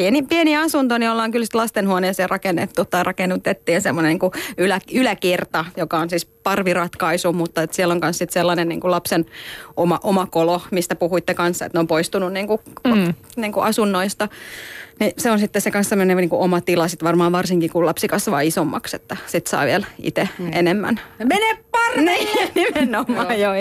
[0.00, 5.98] pieni, pieni asunto, niin ollaan kyllä lastenhuoneeseen rakennettu tai rakennutettiin semmoinen niin ylä, yläkerta, joka
[5.98, 9.26] on siis parviratkaisu, mutta et siellä on myös sit sellainen niin kuin lapsen
[9.76, 13.14] oma, oma kolo, mistä puhuitte kanssa, että ne on poistunut niin kuin, mm.
[13.36, 14.28] niin kuin asunnoista.
[15.00, 18.08] Niin se on sitten se kanssa niin kuin oma tila, sit varmaan varsinkin kun lapsi
[18.08, 20.50] kasvaa isommaksi, että sit saa vielä itse mm.
[20.52, 21.00] enemmän.
[21.18, 22.10] Mene parvelle!
[22.10, 23.52] Niin, nimenomaan, joo.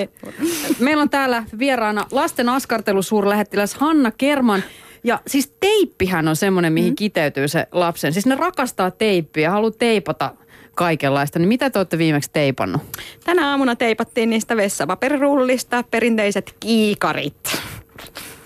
[0.79, 4.63] Meillä on täällä vieraana lasten askartelusuurlähettiläs Hanna Kerman.
[5.03, 6.95] Ja siis teippihän on semmoinen, mihin mm.
[6.95, 8.13] kiteytyy se lapsen.
[8.13, 10.33] Siis ne rakastaa teippiä, haluaa teipata
[10.75, 11.39] kaikenlaista.
[11.39, 12.81] Niin mitä te olette viimeksi teipannut?
[13.25, 17.57] Tänä aamuna teipattiin niistä vessapaperirullista perinteiset kiikarit.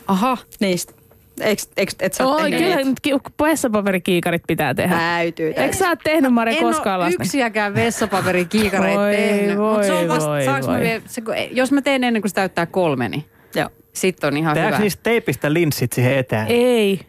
[0.08, 0.94] Aha, Niistä.
[1.42, 3.00] Eikö, eikö, et sä Oi, kyllä nyt
[3.42, 4.96] vessapaperikiikarit pitää tehdä.
[4.98, 5.54] Täytyy.
[5.56, 7.26] Eikö sä oot tehnyt, Mare, en koskaan ole lasten?
[7.26, 9.58] yksiäkään vessapaperikiikareita Voi, tehnyt.
[9.58, 11.02] Mut voi, se on vasta, voi, mä voi.
[11.06, 13.26] se, kun- jos mä teen ennen kuin se täyttää kolme, niin
[13.56, 13.70] Joo.
[13.94, 14.84] Sitten on ihan Tehdäänkö hyvä.
[14.84, 16.48] niistä teipistä linssit siihen eteen?
[16.48, 17.00] Ei.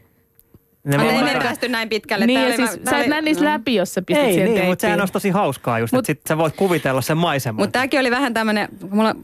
[0.84, 2.26] Ne Mutta ei päästy näin pitkälle.
[2.26, 4.66] Niin, ja siis tää sä et näe niistä läpi, jos sä pistät Ei siihen niin,
[4.66, 7.62] mutta sehän olisi tosi hauskaa just, Mut- että sit sä voit kuvitella sen maiseman.
[7.62, 9.14] Mutta tämäkin oli vähän tämmöinen, kun mulla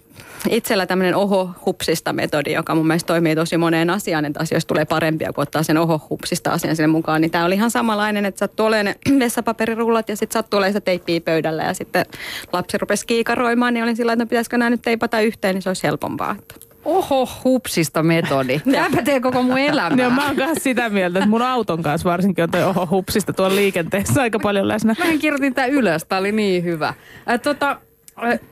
[0.49, 5.33] itsellä tämmöinen oho-hupsista metodi, joka mun mielestä toimii tosi moneen asiaan, että asioista tulee parempia,
[5.33, 7.21] kun ottaa sen oho-hupsista asian sinne mukaan.
[7.21, 10.81] Niin tämä oli ihan samanlainen, että sattuu olemaan ne vessapaperirullat ja sitten sattuu olemaan se
[10.81, 12.07] teippiä pöydällä ja sitten
[12.53, 15.71] lapsi rupesi kiikaroimaan, niin olin sillä että no pitäisikö nämä nyt teipata yhteen, niin se
[15.71, 16.37] olisi helpompaa.
[16.85, 18.61] Oho, hupsista metodi.
[18.73, 20.05] Tämäpä tee koko mun elämää.
[20.05, 23.33] Joo, mä oon kanssa sitä mieltä, että mun auton kanssa varsinkin on toi oho hupsista
[23.33, 24.95] tuolla liikenteessä aika paljon läsnä.
[24.99, 26.95] Mä kirjoitin tää ylös, tää oli niin hyvä.
[27.31, 27.81] Äh, tota,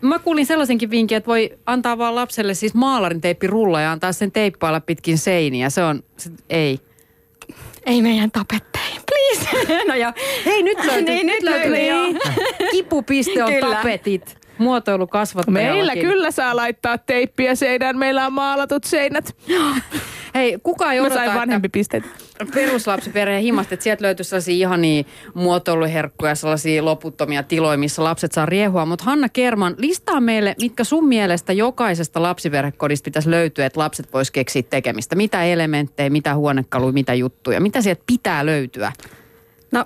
[0.00, 4.32] mä kuulin sellaisenkin vinkin, että voi antaa vaan lapselle siis maalarin teippirulla ja antaa sen
[4.32, 5.70] teippailla pitkin seiniä.
[5.70, 6.78] Se on, se, ei.
[7.86, 9.66] Ei meidän tapetteen, please.
[9.88, 10.12] no joo.
[10.46, 12.06] Hei, nyt löytyy, Niin, nyt löytyi, joo.
[12.70, 13.76] Kipupiste on Kyllä.
[13.76, 14.37] tapetit.
[14.58, 15.86] Muotoilukasvattajallakin.
[15.86, 17.98] Meillä kyllä saa laittaa teippiä seinään.
[17.98, 19.36] Meillä on maalatut seinät.
[20.34, 22.04] Hei, kukaan ei Mä odota, sain että vanhempi pisteet.
[22.54, 25.04] peruslapsiperheen himasta, että sieltä löytyy sellaisia ihania
[25.34, 28.86] muotoiluherkkuja, sellaisia loputtomia tiloja, missä lapset saa riehua.
[28.86, 34.30] Mutta Hanna Kerman, listaa meille, mitkä sun mielestä jokaisesta lapsiperhekodista pitäisi löytyä, että lapset vois
[34.30, 35.16] keksiä tekemistä.
[35.16, 38.92] Mitä elementtejä, mitä huonekaluja, mitä juttuja, mitä sieltä pitää löytyä?
[39.72, 39.84] No,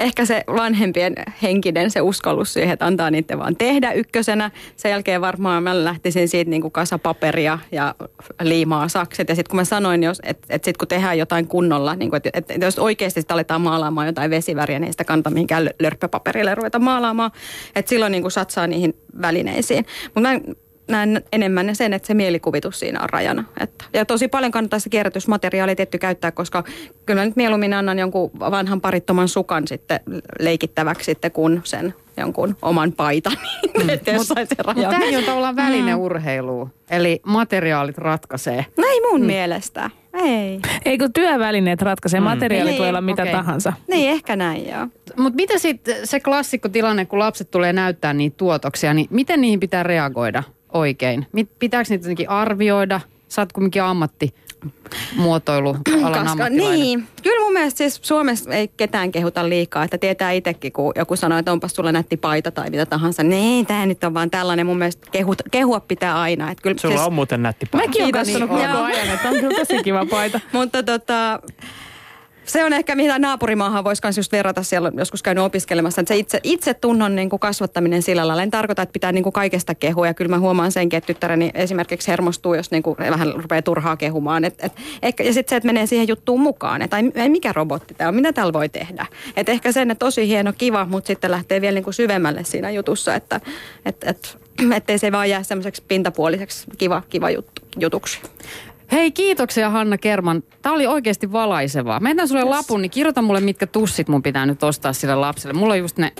[0.00, 4.50] ehkä se vanhempien henkinen se uskallus siihen, että antaa niiden vaan tehdä ykkösenä.
[4.76, 7.94] Sen jälkeen varmaan mä lähtisin siitä niin kuin kasapaperia ja
[8.42, 9.28] liimaa sakset.
[9.28, 12.20] Ja sitten kun mä sanoin, jos, että, että sitten kun tehdään jotain kunnolla, niin kuin,
[12.24, 16.54] että, että jos oikeasti sitä aletaan maalaamaan jotain vesiväriä, niin sitä kannata mihinkään lö- lörppöpaperille
[16.54, 17.30] ruveta maalaamaan.
[17.74, 19.86] Että silloin niin kuin satsaa niihin välineisiin.
[20.14, 20.40] Mutta mä
[20.90, 23.44] näen enemmän sen, että se mielikuvitus siinä on rajana.
[23.60, 26.64] Että, ja tosi paljon kannattaa se kierrätysmateriaalia tietty käyttää, koska
[27.06, 30.00] kyllä nyt mieluummin annan jonkun vanhan parittoman sukan sitten
[30.40, 33.36] leikittäväksi sitten kuin sen jonkun oman paitan.
[33.82, 33.88] Mm.
[33.88, 34.34] että Mutta
[34.66, 34.76] on.
[34.76, 38.66] tämäkin on tavallaan välineurheilu, eli materiaalit ratkaisee.
[38.78, 39.26] No ei mun mm.
[39.26, 39.90] mielestä.
[40.14, 40.60] Ei.
[40.84, 42.20] Eikö työvälineet ratkaise?
[42.20, 43.32] Materiaali Niin, voi olla mitä okei.
[43.34, 43.72] tahansa.
[43.88, 44.86] Niin, ehkä näin joo.
[45.16, 49.82] Mutta mitä sitten se klassikkotilanne, kun lapset tulee näyttää niitä tuotoksia, niin miten niihin pitää
[49.82, 51.26] reagoida oikein?
[51.32, 53.00] Mit- Pitääkö niitä jotenkin arvioida?
[53.28, 54.34] Sä oot kumminkin ammatti
[55.16, 56.58] muotoilualan Koska, ammattilainen.
[56.80, 61.16] niin, kyllä mun mielestä siis Suomessa ei ketään kehuta liikaa, että tietää itsekin, kun joku
[61.16, 63.22] sanoo, että onpas sulla nätti paita tai mitä tahansa.
[63.22, 64.66] Niin, tämä nyt on vaan tällainen.
[64.66, 66.50] Mun mielestä kehut, kehua pitää aina.
[66.50, 67.86] Että kyllä, Sulla siis, on muuten nätti paita.
[67.86, 70.40] Mäkin olen katsonut Niin, koko ajan, että on kyllä tosi kiva paita.
[70.52, 71.40] Mutta tota,
[72.50, 76.14] Se on ehkä, mitä naapurimaahan voisi myös just verrata, siellä on joskus käynyt opiskelemassa, että
[76.14, 79.32] se itse, itse tunnon niin kuin kasvattaminen sillä lailla, en tarkoita, että pitää niin kuin
[79.32, 83.32] kaikesta kehua, ja kyllä mä huomaan senkin, että tyttäreni esimerkiksi hermostuu, jos niin kuin vähän
[83.36, 84.72] rupeaa turhaa kehumaan, et, et,
[85.02, 86.96] ehkä, ja sitten se, että menee siihen juttuun mukaan, että
[87.28, 89.06] mikä robotti tämä on, mitä täällä voi tehdä.
[89.36, 92.70] Et ehkä sen, että tosi hieno, kiva, mutta sitten lähtee vielä niin kuin syvemmälle siinä
[92.70, 93.40] jutussa, että
[93.84, 94.38] et, et,
[94.76, 98.18] ettei se vaan jää semmoiseksi pintapuoliseksi kiva, kiva juttu, jutuksi.
[98.92, 100.42] Hei, kiitoksia Hanna Kerman.
[100.62, 102.00] Tämä oli oikeasti valaisevaa.
[102.00, 102.50] Mennään sulle yes.
[102.50, 105.54] lapun, niin kirjoita mulle, mitkä tussit mun pitää nyt ostaa sille lapselle.
[105.54, 106.12] Mulla on just ne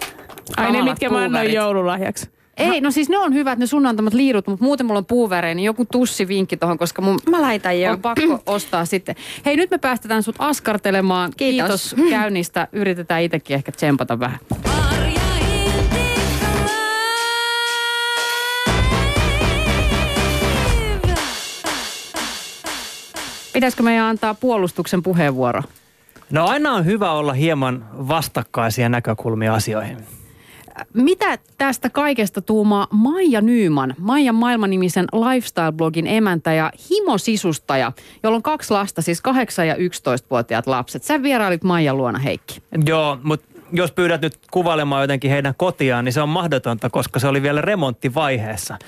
[0.56, 2.30] Ai ne, mitkä mä annoin joululahjaksi.
[2.56, 5.56] Ei, no siis ne on hyvät, ne sun antamat liirut, mutta muuten mulla on puuverein,
[5.56, 7.92] niin joku tussivinkki tuohon, koska mun Mä laitan jo.
[7.92, 9.14] on pakko ostaa sitten.
[9.44, 11.32] Hei, nyt me päästetään sut askartelemaan.
[11.36, 11.94] Kiitos.
[11.94, 12.68] Kiitos käynnistä.
[12.72, 14.38] Yritetään itsekin ehkä tsempata vähän.
[23.60, 25.62] Pitäisikö meidän antaa puolustuksen puheenvuoro?
[26.30, 29.96] No aina on hyvä olla hieman vastakkaisia näkökulmia asioihin.
[30.94, 37.92] Mitä tästä kaikesta tuumaa Maija Nyyman, Maijan maailmanimisen lifestyle-blogin emäntä ja himosisustaja,
[38.22, 39.22] jolla on kaksi lasta, siis
[39.60, 41.02] 8- ja 11-vuotiaat lapset.
[41.02, 42.62] Sä vierailit Maijan luona, Heikki.
[42.86, 47.28] Joo, mutta jos pyydät nyt kuvailemaan jotenkin heidän kotiaan, niin se on mahdotonta, koska se
[47.28, 48.78] oli vielä remonttivaiheessa.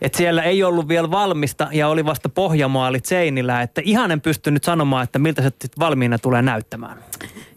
[0.00, 4.50] Et siellä ei ollut vielä valmista ja oli vasta pohjamaalit seinillä, että ihan en pysty
[4.50, 6.98] nyt sanomaan, että miltä se valmiina tulee näyttämään.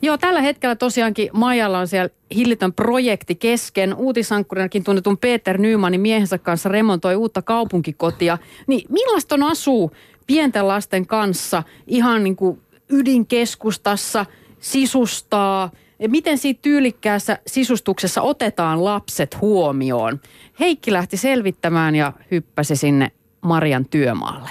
[0.02, 3.94] Joo, tällä hetkellä tosiaankin Maijalla on siellä hillitön projekti kesken.
[3.94, 8.38] Uutisankkurinakin tunnetun Peter Nymanin miehensä kanssa remontoi uutta kaupunkikotia.
[8.68, 9.92] Niin millaista on asuu
[10.28, 14.26] pienten lasten kanssa ihan niin kuin ydinkeskustassa,
[14.60, 15.72] sisustaa–
[16.08, 20.20] miten siitä tyylikkäässä sisustuksessa otetaan lapset huomioon?
[20.60, 24.50] Heikki lähti selvittämään ja hyppäsi sinne Marian työmaalle.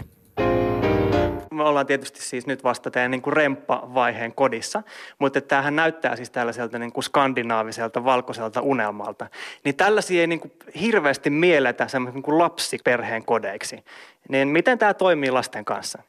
[1.51, 4.83] Me ollaan tietysti siis nyt vasta teidän niin kuin remppavaiheen kodissa,
[5.19, 9.27] mutta tämähän näyttää siis tällaiselta niin kuin skandinaaviselta valkoiselta unelmalta.
[9.65, 13.85] Niin tällaisia ei niin kuin hirveästi mielletä niin kuin lapsiperheen kodeiksi.
[14.29, 16.03] Niin miten tämä toimii lasten kanssa?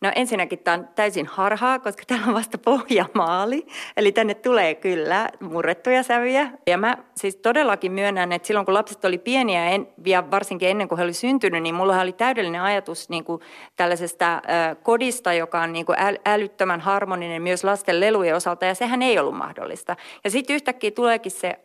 [0.00, 3.66] No ensinnäkin tämä on täysin harhaa, koska täällä on vasta pohjamaali.
[3.96, 6.50] Eli tänne tulee kyllä murrettuja sävyjä.
[6.66, 10.88] Ja mä siis todellakin myönnän, että silloin kun lapset oli pieniä en, ja varsinkin ennen
[10.88, 13.40] kuin he oli syntynyt, niin mulla oli täydellinen ajatus niin kuin
[13.76, 14.42] tällaisesta äh,
[14.82, 18.66] kodista, joka on niin kuin äl, älyttömän harmoninen myös lasten lelujen osalta.
[18.66, 19.96] Ja sehän ei ollut mahdollista.
[20.24, 21.58] Ja sitten yhtäkkiä tuleekin se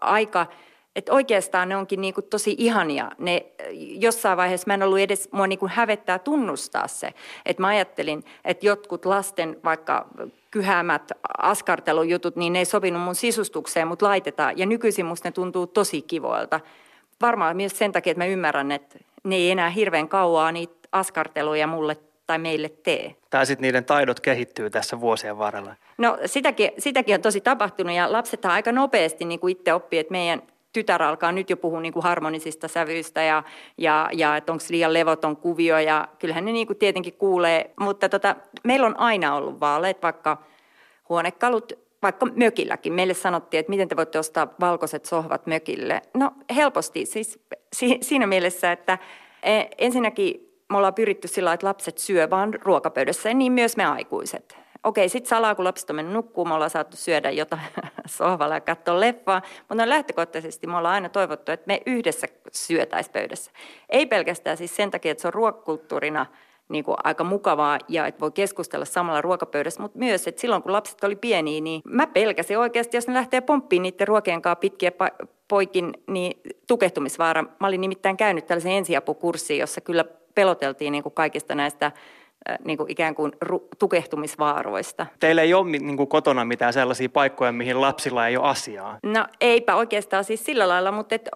[0.00, 0.46] aika
[0.96, 3.10] että oikeastaan ne onkin niinku tosi ihania.
[3.18, 3.46] Ne,
[3.98, 7.14] jossain vaiheessa mä en ollut edes, mua niinku hävettää tunnustaa se.
[7.46, 10.06] Että mä ajattelin, että jotkut lasten vaikka
[10.50, 14.58] kyhäämät askartelujutut, niin ne ei sopinut mun sisustukseen, mutta laitetaan.
[14.58, 16.60] Ja nykyisin musta ne tuntuu tosi kivoilta.
[17.20, 21.66] Varmaan myös sen takia, että mä ymmärrän, että ne ei enää hirveän kauaa niitä askarteluja
[21.66, 23.16] mulle tai meille tee.
[23.30, 25.74] Tai sitten niiden taidot kehittyy tässä vuosien varrella.
[25.98, 30.12] No sitäkin, sitäkin on tosi tapahtunut ja lapsethan aika nopeasti niin kuin itse oppii, että
[30.12, 30.42] meidän
[30.76, 33.42] tytär alkaa nyt jo puhua niin kuin harmonisista sävyistä ja,
[33.78, 37.70] ja, ja että onko liian levoton kuvio ja kyllähän ne niin kuin tietenkin kuulee.
[37.80, 40.42] Mutta tota, meillä on aina ollut vaaleet, vaikka
[41.08, 41.72] huonekalut,
[42.02, 42.92] vaikka mökilläkin.
[42.92, 46.02] Meille sanottiin, että miten te voitte ostaa valkoiset sohvat mökille.
[46.14, 47.38] No helposti siis
[47.72, 48.98] si, siinä mielessä, että
[49.42, 54.65] e, ensinnäkin me ollaan pyritty sillä että lapset syö vaan ruokapöydässä niin myös me aikuiset.
[54.86, 57.62] Okei, sitten salaa, kun lapset on mennyt nukkuun, me ollaan saatu syödä jotain
[58.06, 63.50] sohvalla ja katsoa leffaa, mutta lähtökohtaisesti me ollaan aina toivottu, että me yhdessä syötäisiin pöydässä.
[63.88, 66.26] Ei pelkästään siis sen takia, että se on ruokakulttuurina
[66.68, 70.72] niin kuin aika mukavaa ja että voi keskustella samalla ruokapöydässä, mutta myös, että silloin kun
[70.72, 74.92] lapset oli pieniä, niin mä pelkäsin oikeasti, jos ne lähtee pomppiin niiden ruokien kanssa pitkiä
[75.48, 77.42] poikin, niin tukehtumisvaara.
[77.60, 81.92] Mä olin nimittäin käynyt tällaisen ensiapukurssiin, jossa kyllä peloteltiin niin kuin kaikista näistä
[82.64, 85.06] niin kuin ikään kuin ru- tukehtumisvaaroista.
[85.20, 88.98] Teillä ei ole niin kuin kotona mitään sellaisia paikkoja, mihin lapsilla ei ole asiaa?
[89.02, 91.28] No eipä oikeastaan siis sillä lailla, mutta et,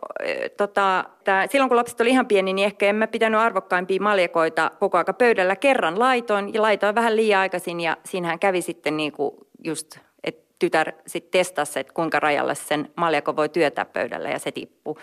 [0.57, 4.71] tota, tää, silloin kun lapset oli ihan pieni, niin ehkä en mä pitänyt arvokkaimpia maljakoita
[4.81, 5.57] koko aika pöydällä.
[5.57, 9.35] Kerran laitoin ja laitoin vähän liian aikaisin ja siinähän kävi sitten niin kuin
[9.65, 14.53] just, että tytär sitten testasi, että kuinka rajalle sen maljako voi työtää pöydällä ja se
[14.53, 14.99] tippuu.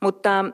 [0.00, 0.44] Mutta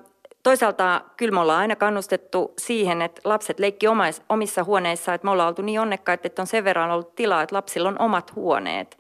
[0.43, 3.86] Toisaalta kyllä me ollaan aina kannustettu siihen, että lapset leikki
[4.28, 7.57] omissa huoneissa, että me ollaan oltu niin onnekkaita, että on sen verran ollut tilaa, että
[7.57, 8.99] lapsilla on omat huoneet,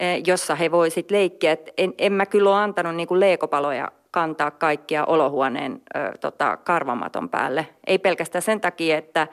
[0.00, 1.56] eh, jossa he voi sitten leikkiä.
[1.78, 7.28] en, en mä kyllä ole antanut niin kuin leekopaloja kantaa kaikkia olohuoneen ö, tota, karvamaton
[7.28, 7.66] päälle.
[7.86, 9.28] Ei pelkästään sen takia, että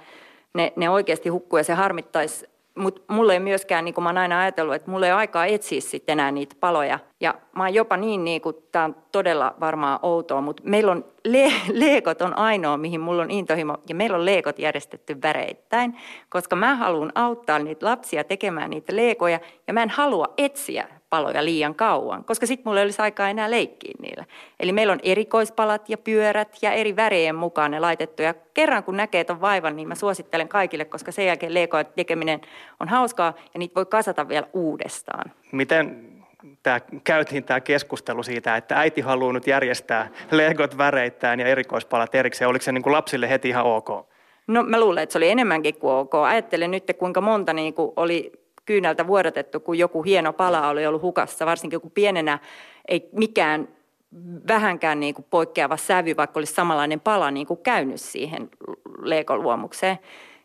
[0.53, 2.45] ne, ne oikeasti hukkuu ja se harmittaisi
[2.77, 5.45] mutta mulla ei myöskään, niin kuin mä oon aina ajatellut, että mulla ei ole aikaa
[5.45, 6.99] etsiä sitten enää niitä paloja.
[7.19, 11.05] Ja mä oon jopa niin, niin kuin, tää on todella varmaan outoa, mutta meillä on,
[11.25, 11.53] le-
[11.85, 13.77] leekot on ainoa, mihin mulla on intohimo.
[13.89, 15.97] Ja meillä on leekot järjestetty väreittäin,
[16.29, 19.39] koska mä haluan auttaa niitä lapsia tekemään niitä leekoja.
[19.67, 23.51] Ja mä en halua etsiä paloja liian kauan, koska sitten mulla ei olisi aikaa enää
[23.51, 24.25] leikkiä niillä.
[24.59, 28.21] Eli meillä on erikoispalat ja pyörät ja eri värejen mukaan ne laitettu.
[28.21, 32.41] Ja kerran kun näkee ton vaivan, niin mä suosittelen kaikille, koska sen jälkeen leikojen tekeminen
[32.79, 35.31] on hauskaa ja niitä voi kasata vielä uudestaan.
[35.51, 36.09] Miten
[36.63, 42.49] tämä, käytiin tämä keskustelu siitä, että äiti haluaa nyt järjestää legot väreittäin ja erikoispalat erikseen.
[42.49, 43.89] Oliko se niin kuin lapsille heti ihan ok?
[44.47, 46.15] No mä luulen, että se oli enemmänkin kuin ok.
[46.15, 51.01] Ajattelen nyt, kuinka monta niin kuin oli kyynältä vuodatettu, kun joku hieno pala oli ollut
[51.01, 52.39] hukassa, varsinkin kun pienenä
[52.87, 53.67] ei mikään
[54.47, 58.49] vähänkään niin kuin poikkeava sävy, vaikka olisi samanlainen pala niin kuin käynyt siihen
[59.01, 59.99] leikoluomukseen.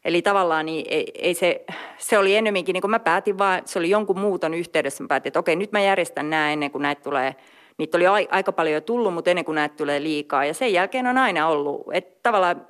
[0.04, 1.64] Eli tavallaan niin ei, ei se,
[1.98, 5.30] se oli enemmänkin, niin kuin mä päätin vaan, se oli jonkun muuton yhteydessä, mä päätin,
[5.30, 7.36] että okei, nyt mä järjestän nämä ennen kuin näitä tulee,
[7.78, 10.44] niitä oli aika paljon jo tullut, mutta ennen kuin näitä tulee liikaa.
[10.44, 12.66] Ja sen jälkeen on aina ollut, että tavallaan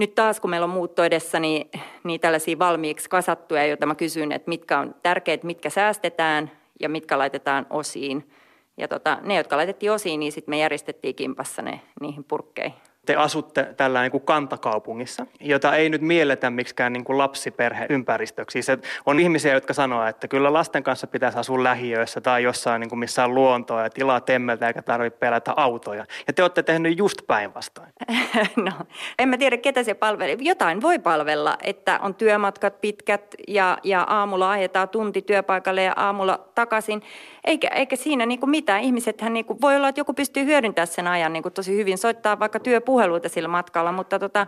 [0.00, 1.70] nyt taas kun meillä on muutto edessä, niin,
[2.04, 7.18] niin tällaisia valmiiksi kasattuja, joita mä kysyn, että mitkä on tärkeät, mitkä säästetään ja mitkä
[7.18, 8.30] laitetaan osiin.
[8.76, 13.16] Ja tota, ne, jotka laitettiin osiin, niin sitten me järjestettiin kimpassa ne niihin purkkeihin te
[13.16, 18.62] asutte tällä niin kuin kantakaupungissa, jota ei nyt mielletä miksikään niin lapsiperheympäristöksi.
[18.62, 22.88] Se on ihmisiä, jotka sanoo, että kyllä lasten kanssa pitäisi asua lähiöissä tai jossain, niin
[22.88, 26.06] kuin missä on luontoa ja tilaa temmeltä eikä tarvitse pelätä autoja.
[26.26, 27.88] Ja te olette tehnyt just päinvastoin.
[28.56, 28.72] no,
[29.18, 30.36] en mä tiedä, ketä se palvelee.
[30.40, 36.48] Jotain voi palvella, että on työmatkat pitkät ja, ja aamulla ajetaan tunti työpaikalle ja aamulla
[36.54, 37.02] takaisin.
[37.44, 38.80] Eikä, eikä siinä niin kuin mitään.
[38.80, 41.98] Ihmisethän niin kuin, voi olla, että joku pystyy hyödyntämään sen ajan niin kuin tosi hyvin,
[41.98, 42.60] soittaa vaikka
[42.90, 44.46] työpuheluita sillä matkalla, mutta tota,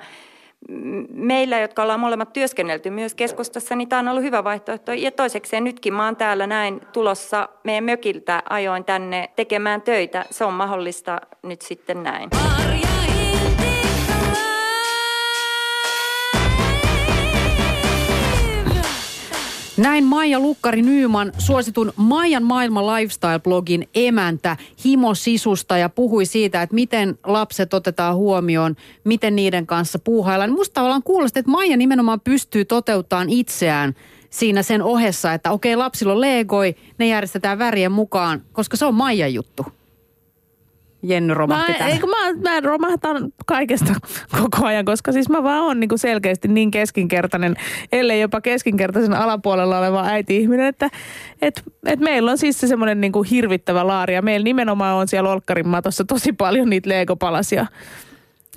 [1.12, 4.92] meillä, jotka ollaan molemmat työskennelty myös keskustassa, niin tämä on ollut hyvä vaihtoehto.
[4.92, 10.24] Ja toisekseen nytkin mä oon täällä näin tulossa meidän mökiltä ajoin tänne tekemään töitä.
[10.30, 12.28] Se on mahdollista nyt sitten näin.
[12.60, 12.91] Arja.
[19.76, 26.74] Näin Maija Lukkari Nyyman, suositun Maijan maailma lifestyle-blogin emäntä Himo Sisusta ja puhui siitä, että
[26.74, 30.52] miten lapset otetaan huomioon, miten niiden kanssa puuhaillaan.
[30.52, 33.94] Musta ollaan kuulosti, että Maija nimenomaan pystyy toteuttamaan itseään
[34.30, 38.94] siinä sen ohessa, että okei, lapsilla on legoi, ne järjestetään värien mukaan, koska se on
[38.94, 39.66] Maijan juttu.
[41.02, 43.94] Jenny romahti mä, eikö, mä, mä romahtan kaikesta
[44.40, 47.56] koko ajan, koska siis mä vaan on niin selkeästi niin keskinkertainen,
[47.92, 50.90] ellei jopa keskinkertaisen alapuolella oleva äiti-ihminen, että
[51.42, 55.30] et, et meillä on siis se semmoinen niin hirvittävä laari ja meillä nimenomaan on siellä
[55.30, 57.66] Olkkarin matossa tosi paljon niitä legopalasia.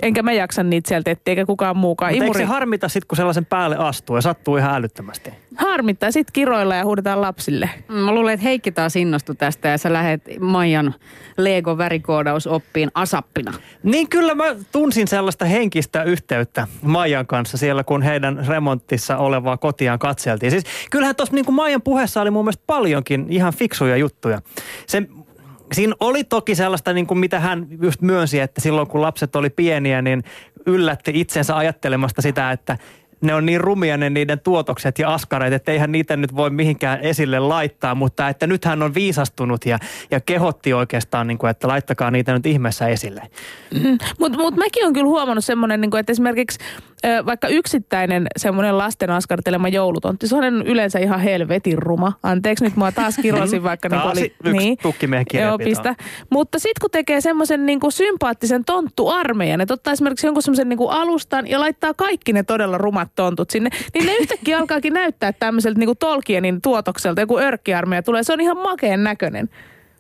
[0.01, 2.11] Enkä mä jaksa niitä sieltä etsiä, eikä kukaan muukaan.
[2.11, 2.39] Mutta Imuri...
[2.39, 5.29] eikö se harmita sitten, kun sellaisen päälle astuu ja sattuu ihan älyttömästi?
[5.57, 7.69] Harmittaa, sitten kiroilla ja huudetaan lapsille.
[7.87, 10.95] Mm, mä luulen, että Heikki taas innostui tästä ja sä lähdet Maijan
[11.37, 13.53] Lego värikoodausoppiin asappina.
[13.83, 19.99] Niin kyllä mä tunsin sellaista henkistä yhteyttä Maijan kanssa siellä, kun heidän remontissa olevaa kotiaan
[19.99, 20.51] katseltiin.
[20.51, 24.41] Siis kyllähän tuossa niin Maijan puheessa oli mun mielestä paljonkin ihan fiksuja juttuja.
[24.87, 25.07] Se
[25.73, 29.49] Siinä oli toki sellaista, niin kuin mitä hän just myönsi, että silloin kun lapset oli
[29.49, 30.23] pieniä, niin
[30.65, 32.77] yllätti itsensä ajattelemasta sitä, että
[33.21, 36.99] ne on niin rumia ne niiden tuotokset ja askareet, että eihän niitä nyt voi mihinkään
[36.99, 39.79] esille laittaa, mutta että nyt hän on viisastunut ja,
[40.11, 43.21] ja kehotti oikeastaan, niin kuin, että laittakaa niitä nyt ihmeessä esille.
[43.73, 43.97] Mm-hmm.
[44.19, 46.59] Mutta mut mäkin on kyllä huomannut semmoinen, niin kuin, että esimerkiksi
[47.25, 52.13] vaikka yksittäinen semmoinen lasten askartelema joulutontti, se on yleensä ihan helvetin ruma.
[52.23, 54.35] Anteeksi, nyt mua taas kirosin vaikka niin oli...
[54.43, 54.77] Yksi niin,
[55.33, 55.95] joo, pistä.
[56.29, 60.77] Mutta sitten kun tekee semmoisen niin kuin sympaattisen tonttuarmeijan, että ottaa esimerkiksi jonkun semmoisen niin
[60.77, 65.33] kuin alustan ja laittaa kaikki ne todella rumat tontut sinne, niin ne yhtäkkiä alkaakin näyttää
[65.33, 67.21] tämmöiseltä niin kuin Tolkienin tuotokselta.
[67.21, 69.49] Joku örkkiarmeija tulee, se on ihan makeen näköinen.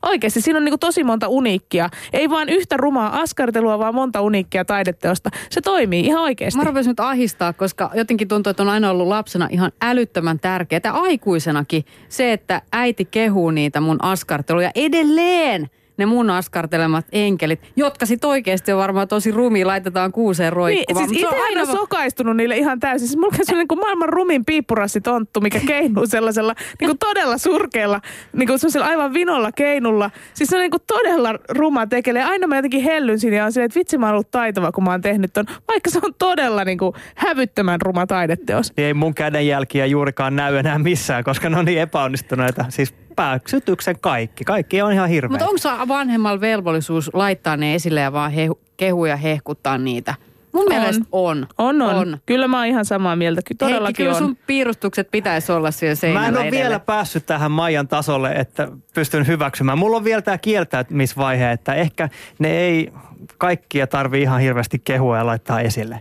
[0.05, 1.89] Oikeasti siinä on niin tosi monta uniikkia.
[2.13, 5.29] Ei vaan yhtä rumaa askartelua, vaan monta uniikkia taideteosta.
[5.49, 6.57] Se toimii ihan oikeasti.
[6.57, 10.91] Mä rupesin nyt ahistaa, koska jotenkin tuntuu, että on aina ollut lapsena ihan älyttömän tärkeää.
[10.91, 15.67] Aikuisenakin se, että äiti kehuu niitä mun askarteluja edelleen–
[15.97, 21.09] ne mun askartelemat enkelit, jotka sit oikeasti on varmaan tosi rumi, laitetaan kuuseen roikkumaan.
[21.09, 23.07] Niin, siis itse aina sokaistunut niille ihan täysin.
[23.07, 28.01] Siis mulla on niin maailman rumin piippurassitonttu, mikä keinuu sellaisella niin kuin todella surkealla,
[28.33, 30.11] niin kuin aivan vinolla keinulla.
[30.33, 32.23] Siis se on niin kuin todella ruma tekele.
[32.23, 34.83] Aina mä jotenkin hellyn siinä ja on silleen, että vitsi mä oon ollut taitava, kun
[34.83, 35.45] mä oon tehnyt ton.
[35.67, 38.73] Vaikka se on todella niin kuin hävyttömän ruma taideteos.
[38.77, 42.65] Niin ei mun kädenjälkiä juurikaan näy enää missään, koska ne on niin epäonnistuneita.
[42.69, 44.43] Siis pääksytyksen kaikki.
[44.43, 45.29] Kaikki on ihan hirveä.
[45.29, 45.57] Mutta onko
[45.87, 50.13] vanhemmalla velvollisuus laittaa ne esille ja vaan he, kehuja hehkuttaa niitä?
[50.53, 51.47] Mun mielestä on.
[51.57, 51.95] On, on.
[51.95, 52.17] on.
[52.25, 53.41] Kyllä mä oon ihan samaa mieltä.
[53.47, 54.17] Kyllä todellakin Heikki, kyllä on.
[54.17, 56.63] sun piirustukset pitäisi olla siellä seinällä Mä en ole edellä.
[56.63, 59.77] vielä päässyt tähän Maijan tasolle, että pystyn hyväksymään.
[59.77, 62.09] Mulla on vielä tämä kieltäytymisvaihe, että ehkä
[62.39, 62.91] ne ei
[63.37, 65.99] kaikkia tarvi ihan hirveästi kehua ja laittaa esille.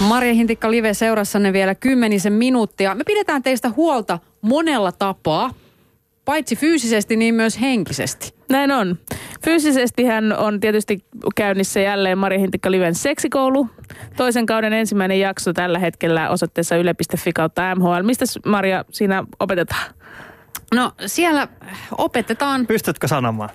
[0.00, 2.94] Marja Hintikka Live seurassanne vielä kymmenisen minuuttia.
[2.94, 5.50] Me pidetään teistä huolta monella tapaa,
[6.24, 8.34] paitsi fyysisesti, niin myös henkisesti.
[8.48, 8.98] Näin on.
[9.44, 13.68] Fyysisesti hän on tietysti käynnissä jälleen Maria Hintikka Liven seksikoulu.
[14.16, 18.02] Toisen kauden ensimmäinen jakso tällä hetkellä osoitteessa yle.fi kautta MHL.
[18.02, 19.94] Mistä Maria siinä opetetaan?
[20.74, 21.48] No siellä
[21.98, 23.50] opetetaan, Pystytkö sanomaan?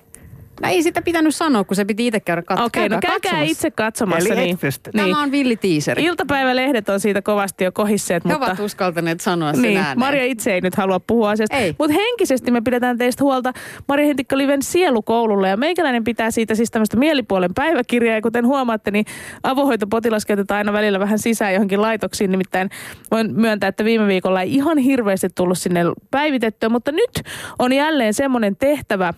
[0.62, 2.68] No ei sitä pitänyt sanoa, kun se piti itse käydä katsomaan.
[2.68, 4.34] Okei, no käykää itse katsomassa.
[4.34, 4.58] Eli niin.
[4.58, 4.90] pysty.
[4.94, 5.10] Niin.
[5.10, 6.04] Tämä on villi tiiseri.
[6.04, 8.46] Iltapäivälehdet on siitä kovasti jo kohisseet, He mutta...
[8.46, 10.00] ovat uskaltaneet sanoa sen Niin, ääneen.
[10.00, 11.58] Maria itse ei nyt halua puhua asiasta.
[11.80, 13.54] Mutta henkisesti me pidetään teistä huolta
[13.88, 15.50] Maria Hintikka Liven sielukoululle.
[15.50, 18.16] Ja meikäläinen pitää siitä siis tämmöistä mielipuolen päiväkirjaa.
[18.16, 19.06] Ja kuten huomaatte, niin
[19.44, 22.32] avohoitopotilas käytetään aina välillä vähän sisään johonkin laitoksiin.
[22.32, 22.70] Nimittäin
[23.12, 25.82] voin myöntää, että viime viikolla ei ihan hirveästi tullut sinne
[26.12, 26.70] päivitettyä.
[26.70, 27.22] Mutta nyt
[27.60, 29.14] on jälleen semmoinen tehtävä,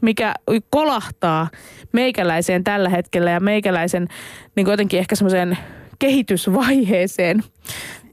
[0.00, 0.34] mikä
[0.70, 1.48] kolahtaa
[1.92, 4.08] meikäläiseen tällä hetkellä ja meikäläisen
[4.56, 5.58] niin jotenkin ehkä semmoiseen
[5.98, 7.42] kehitysvaiheeseen.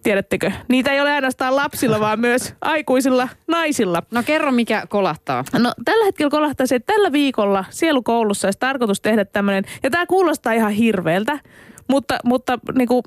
[0.04, 0.52] Tiedättekö?
[0.68, 4.04] Niitä ei ole ainoastaan lapsilla, vaan myös aikuisilla naisilla.
[4.12, 5.44] No kerro, mikä kolahtaa.
[5.60, 10.06] No tällä hetkellä kolahtaa se, että tällä viikolla sielukoulussa olisi tarkoitus tehdä tämmöinen, ja tämä
[10.06, 11.40] kuulostaa ihan hirveältä,
[11.90, 13.04] mutta, mutta niin kuin,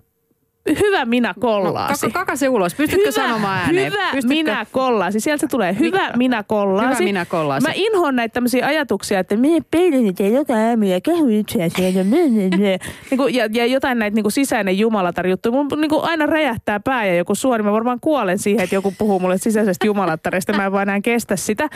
[0.81, 2.07] hyvä minä kollaasi.
[2.07, 2.75] No, kaka, kaka se ulos.
[2.75, 3.93] Pystytkö sanomaan ääneen?
[3.93, 4.29] Hyvä Pystytkö?
[4.29, 5.21] minä kollaasi.
[5.21, 5.77] Sieltä se tulee.
[5.79, 6.89] Hyvä minä kollaasi.
[6.89, 7.67] Hyvä minä kollaasi.
[7.67, 11.83] Mä inhoan näitä tämmöisiä ajatuksia, että minä peilin ja joka aamu ja kehu itseäsi.
[11.83, 12.81] Ja, niin
[13.17, 15.53] kuin, ja, ja jotain näitä niin kuin sisäinen jumalatar juttu.
[15.53, 17.63] Mun niin kuin aina räjähtää pää ja joku suori.
[17.63, 20.53] Mä varmaan kuolen siihen, että joku puhuu mulle sisäisestä jumalattarista.
[20.53, 21.69] Mä en vaan enää kestä sitä.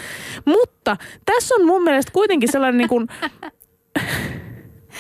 [0.45, 3.07] Mutta tässä on mun mielestä kuitenkin sellainen niin kuin,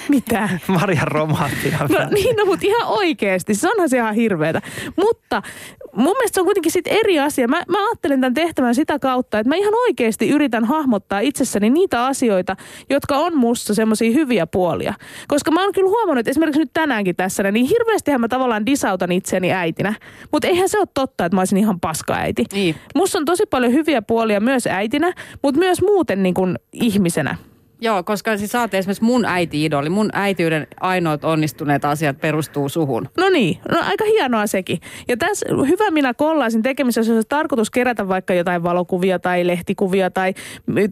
[0.09, 0.49] mitä?
[0.67, 1.79] Marjan romaattia.
[1.81, 3.55] No niin, no mutta ihan oikeasti.
[3.55, 4.63] Se onhan se ihan hirveetä.
[4.97, 5.43] Mutta
[5.93, 7.49] mun mielestä se on kuitenkin sit eri asia.
[7.49, 12.07] Mä, mä ajattelen tämän tehtävän sitä kautta, että mä ihan oikeasti yritän hahmottaa itsessäni niitä
[12.07, 12.57] asioita,
[12.91, 14.95] jotka on musta semmoisia hyviä puolia.
[15.29, 19.13] Koska mä oon kyllä huomannut, että esimerkiksi nyt tänäänkin tässä, niin hirveästihän mä tavallaan disautan
[19.13, 19.95] itseäni äitinä.
[20.33, 22.45] Mutta eihän se ole totta, että mä olisin ihan paska äiti.
[22.53, 22.75] Niin.
[22.95, 27.37] Musta on tosi paljon hyviä puolia myös äitinä, mutta myös muuten niin kuin ihmisenä.
[27.83, 29.89] Joo, koska siis oot esimerkiksi mun äiti-idoli.
[29.89, 33.09] Mun äitiyden ainoat onnistuneet asiat perustuu suhun.
[33.18, 34.78] No niin, no aika hienoa sekin.
[35.09, 40.11] Ja tässä hyvä minä kollaisin tekemisessä, jos olisi tarkoitus kerätä vaikka jotain valokuvia tai lehtikuvia
[40.11, 40.35] tai,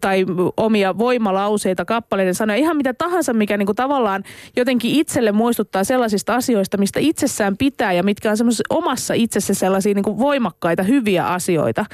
[0.00, 0.24] tai
[0.56, 4.22] omia voimalauseita, kappaleiden sanoja, ihan mitä tahansa, mikä niinku tavallaan
[4.56, 8.36] jotenkin itselle muistuttaa sellaisista asioista, mistä itsessään pitää ja mitkä on
[8.70, 11.84] omassa itsessä sellaisia niinku voimakkaita, hyviä asioita.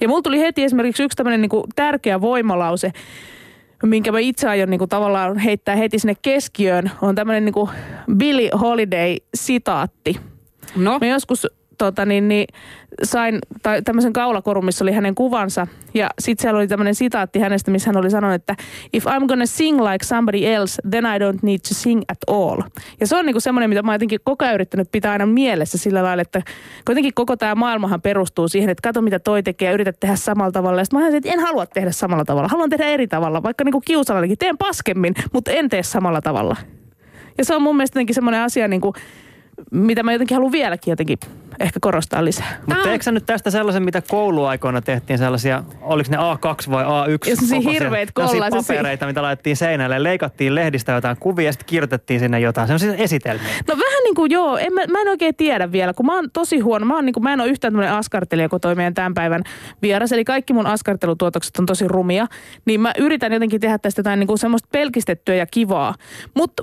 [0.00, 2.92] Ja mulla tuli heti esimerkiksi yksi tämmöinen niinku tärkeä voimalause,
[3.82, 7.68] minkä mä itse aion niin kuin tavallaan heittää heti sinne keskiöön, on tämmöinen niin
[8.16, 10.20] Billy Holiday-sitaatti.
[10.76, 11.46] No, Mä joskus
[11.78, 12.46] tota, niin, niin,
[13.02, 15.66] sain tai tämmöisen kaulakorun, missä oli hänen kuvansa.
[15.94, 18.56] Ja sitten siellä oli tämmöinen sitaatti hänestä, missä hän oli sanonut, että
[18.92, 22.62] if I'm gonna sing like somebody else, then I don't need to sing at all.
[23.00, 25.78] Ja se on niinku semmoinen, mitä mä oon jotenkin koko ajan yrittänyt pitää aina mielessä
[25.78, 26.42] sillä lailla, että
[26.86, 30.52] kuitenkin koko tämä maailmahan perustuu siihen, että kato mitä toi tekee ja yrität tehdä samalla
[30.52, 30.80] tavalla.
[30.80, 33.64] Ja sitten mä ajattelin, että en halua tehdä samalla tavalla, haluan tehdä eri tavalla, vaikka
[33.64, 34.38] niinku kiusallakin.
[34.38, 36.56] Teen paskemmin, mutta en tee samalla tavalla.
[37.38, 38.94] Ja se on mun mielestä semmoinen asia, niin kuin,
[39.70, 41.18] mitä mä jotenkin haluan vieläkin jotenkin
[41.60, 42.60] ehkä korostaa lisää.
[42.66, 47.10] Mutta teekö sä nyt tästä sellaisen, mitä kouluaikoina tehtiin sellaisia, oliko ne A2 vai A1?
[47.10, 48.76] Ja sellaisia kokoisia- hirveitä sellaisia kollaisisia.
[48.76, 52.68] papereita, mitä laitettiin seinälle, leikattiin lehdistä jotain kuvia ja sitten kirjoitettiin sinne jotain.
[52.68, 53.52] Sellaisia esitelmiä.
[53.68, 56.30] No vähän niin kuin joo, en, mä, mä en oikein tiedä vielä, kun mä oon
[56.32, 56.86] tosi huono.
[56.86, 59.42] Mä, oon niin kuin, mä en ole yhtään tämmöinen askartelija, kun toi meidän tämän päivän
[59.82, 60.12] vieras.
[60.12, 62.26] Eli kaikki mun askartelutuotokset on tosi rumia.
[62.64, 65.94] Niin mä yritän jotenkin tehdä tästä jotain niin kuin semmoista pelkistettyä ja kivaa.
[66.34, 66.62] Mutta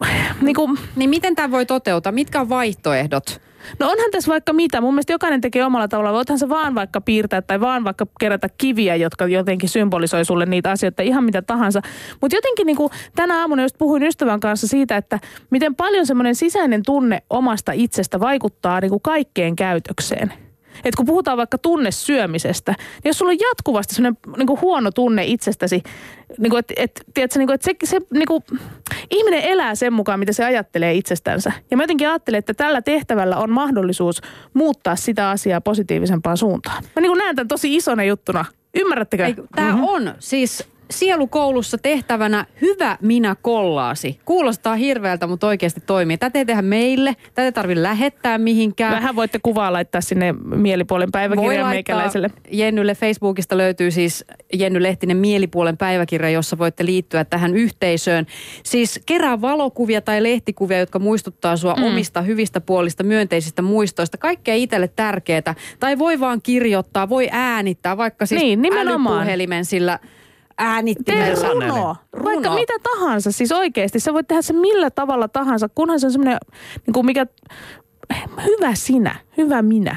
[0.40, 2.12] niin kuin, niin miten tämä voi toteutua?
[2.12, 3.40] Mitkä on vaihtoehdot?
[3.78, 4.80] No onhan tässä vaikka mitä.
[4.80, 6.12] Mun mielestä jokainen tekee omalla tavalla.
[6.12, 10.70] Voithan se vaan vaikka piirtää tai vaan vaikka kerätä kiviä, jotka jotenkin symbolisoi sulle niitä
[10.70, 11.80] asioita, ihan mitä tahansa.
[12.20, 15.18] Mutta jotenkin niin kuin tänä aamuna just puhuin ystävän kanssa siitä, että
[15.50, 20.47] miten paljon semmoinen sisäinen tunne omasta itsestä vaikuttaa niin kuin kaikkeen käytökseen.
[20.84, 25.24] Et kun puhutaan vaikka tunnesyömisestä, niin jos sulla on jatkuvasti sellainen niin kuin huono tunne
[25.26, 25.82] itsestäsi,
[26.38, 28.42] niin kuin, et, et, tiedätkö, niin kuin, että se, se niin kuin,
[29.10, 31.52] ihminen elää sen mukaan, mitä se ajattelee itsestänsä.
[31.70, 34.20] Ja mä jotenkin ajattelen, että tällä tehtävällä on mahdollisuus
[34.54, 36.84] muuttaa sitä asiaa positiivisempaan suuntaan.
[36.96, 38.44] Mä niin kuin näen tämän tosi isona juttuna.
[38.74, 39.34] Ymmärrättekö?
[39.54, 39.84] Tämä mm-hmm.
[39.84, 44.20] on siis sielukoulussa tehtävänä hyvä minä kollaasi.
[44.24, 46.18] Kuulostaa hirveältä, mutta oikeasti toimii.
[46.18, 48.94] Tätä ei tehdä meille, tätä ei tarvitse lähettää mihinkään.
[48.94, 52.30] Vähän voitte kuvaa laittaa sinne mielipuolen päiväkirjan meikäläiselle.
[52.50, 54.24] Jennylle Facebookista löytyy siis
[54.54, 58.26] Jenny Lehtinen mielipuolen päiväkirja, jossa voitte liittyä tähän yhteisöön.
[58.62, 61.82] Siis kerää valokuvia tai lehtikuvia, jotka muistuttaa sua mm.
[61.82, 64.18] omista hyvistä puolista, myönteisistä muistoista.
[64.18, 65.54] Kaikkea itselle tärkeää.
[65.80, 69.16] Tai voi vaan kirjoittaa, voi äänittää, vaikka siis Niin, nimenomaan.
[69.18, 69.98] älypuhelimen sillä
[70.58, 71.34] Tee äänittimellä.
[71.52, 71.96] runo.
[72.24, 73.32] Vaikka mitä tahansa.
[73.32, 74.00] Siis oikeasti.
[74.00, 76.38] Sä voit tehdä se millä tavalla tahansa, kunhan se on semmoinen,
[76.86, 77.26] niin kuin mikä,
[78.44, 79.96] hyvä sinä, hyvä minä.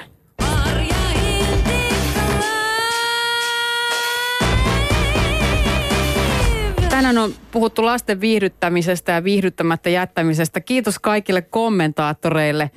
[6.89, 10.61] Tänään on puhuttu lasten viihdyttämisestä ja viihdyttämättä jättämisestä.
[10.61, 12.71] Kiitos kaikille kommentaattoreille.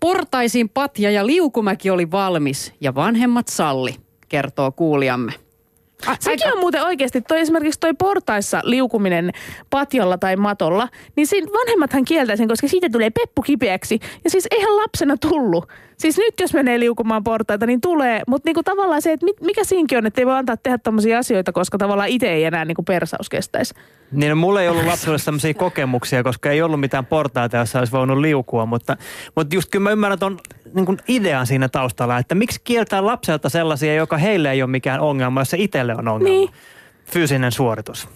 [0.00, 3.96] Portaisiin Patja ja Liukumäki oli valmis ja vanhemmat salli,
[4.28, 5.47] kertoo kuulijamme.
[6.06, 9.30] A- Sekin on muuten oikeasti, toi esimerkiksi toi portaissa liukuminen
[9.70, 13.98] patjolla tai matolla, niin siinä vanhemmathan kieltää sen, koska siitä tulee peppu kipeäksi.
[14.24, 15.68] Ja siis eihän lapsena tullut.
[15.96, 18.22] Siis nyt jos menee liukumaan portaita, niin tulee.
[18.26, 21.18] Mutta niinku tavallaan se, että mit- mikä siinkin on, että ei voi antaa tehdä tämmöisiä
[21.18, 23.74] asioita, koska tavallaan itse ei enää niinku persaus kestäisi.
[24.12, 27.92] Niin no, mulla ei ollut lapsuudessa sellaisia kokemuksia, koska ei ollut mitään portaita, jossa olisi
[27.92, 28.66] voinut liukua.
[28.66, 28.96] Mutta,
[29.36, 30.38] mutta just kyllä mä ymmärrän ton
[30.74, 35.00] niin kuin idean siinä taustalla, että miksi kieltää lapselta sellaisia, joka heille ei ole mikään
[35.00, 36.34] ongelma, jos se itselle on ongelma.
[36.34, 36.50] Niin.
[37.12, 38.08] Fyysinen suoritus.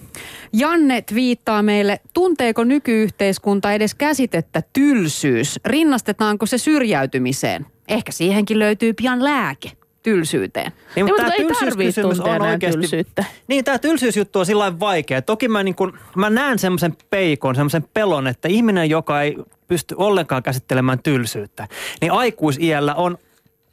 [0.53, 5.61] Janne viittaa meille, tunteeko nykyyhteiskunta edes käsitettä tylsyys?
[5.65, 7.67] Rinnastetaanko se syrjäytymiseen?
[7.89, 9.73] Ehkä siihenkin löytyy pian lääke
[10.03, 10.73] tylsyyteen.
[10.97, 13.25] Niin, mutta ei tylsyyskysymys tuntea enää tylsyyttä.
[13.49, 15.23] Niin, tämä tylsyysjuttu on sillä vaikea.
[15.23, 19.37] Toki mä, niin kun, mä näen semmoisen peikon, semmoisen pelon, että ihminen, joka ei
[19.73, 21.69] pysty ollenkaan käsittelemään tylsyyttä,
[22.01, 23.19] niin aikuisiällä on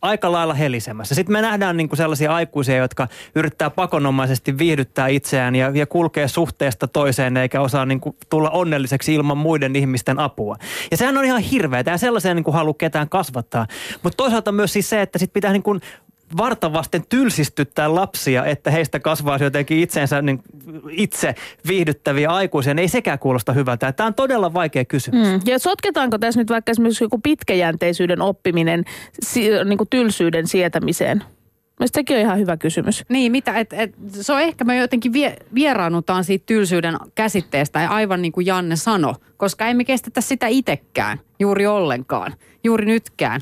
[0.02, 1.16] aika lailla helisemässä.
[1.16, 6.28] Sitten me nähdään niin kuin sellaisia aikuisia, jotka yrittää pakonomaisesti viihdyttää itseään ja, ja kulkee
[6.28, 10.56] suhteesta toiseen eikä osaa niin kuin tulla onnelliseksi ilman muiden ihmisten apua.
[10.92, 13.68] Ja sehän on ihan hirveätä ja sellaisia niin kuin halua ketään kasvattaa.
[14.04, 15.82] Mutta toisaalta myös siis se, että sit pitää niin kuin
[16.38, 20.42] vartavasten tylsistyttää lapsia, että heistä kasvaisi jotenkin itsensä niin
[20.90, 21.36] itse
[21.68, 23.92] viihdyttäviä aikuisia, niin ei sekään kuulosta hyvältä.
[23.92, 25.28] Tämä on todella vaikea kysymys.
[25.28, 25.40] Mm.
[25.46, 28.86] Ja sotketaanko tässä nyt vaikka esimerkiksi joku pitkäjänteisyyden oppiminen
[29.24, 31.24] si- niin kuin tylsyyden sietämiseen?
[31.80, 33.04] Mielestäni sekin on ihan hyvä kysymys.
[33.10, 37.90] Niin, mitä, et, et, se on ehkä me jotenkin vie, vieraannutaan siitä tylsyyden käsitteestä, ja
[37.90, 43.42] aivan niin kuin Janne sanoi, koska emme kestetä sitä itekään juuri ollenkaan, juuri nytkään.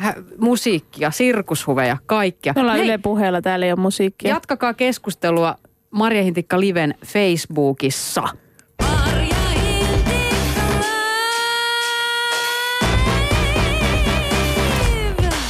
[0.00, 2.52] Hä, musiikkia, sirkushuveja, kaikkia.
[2.56, 4.30] Me ollaan Hei, Yle puheella, täällä ei ole musiikkia.
[4.30, 5.56] Jatkakaa keskustelua
[5.90, 8.22] Marja Hintikka Liven Facebookissa.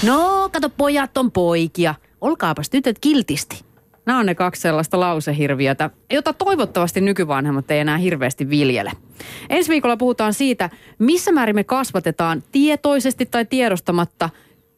[0.07, 1.95] No, kato, pojat on poikia.
[2.21, 3.65] Olkaapas tytöt kiltisti.
[4.11, 8.93] Nämä on ne kaksi sellaista lausehirviötä, jota toivottavasti nykyvanhemmat ei enää hirveästi viljele.
[9.51, 14.31] Ensi viikolla puhutaan siitä, missä määrin me kasvatetaan tietoisesti tai tiedostamatta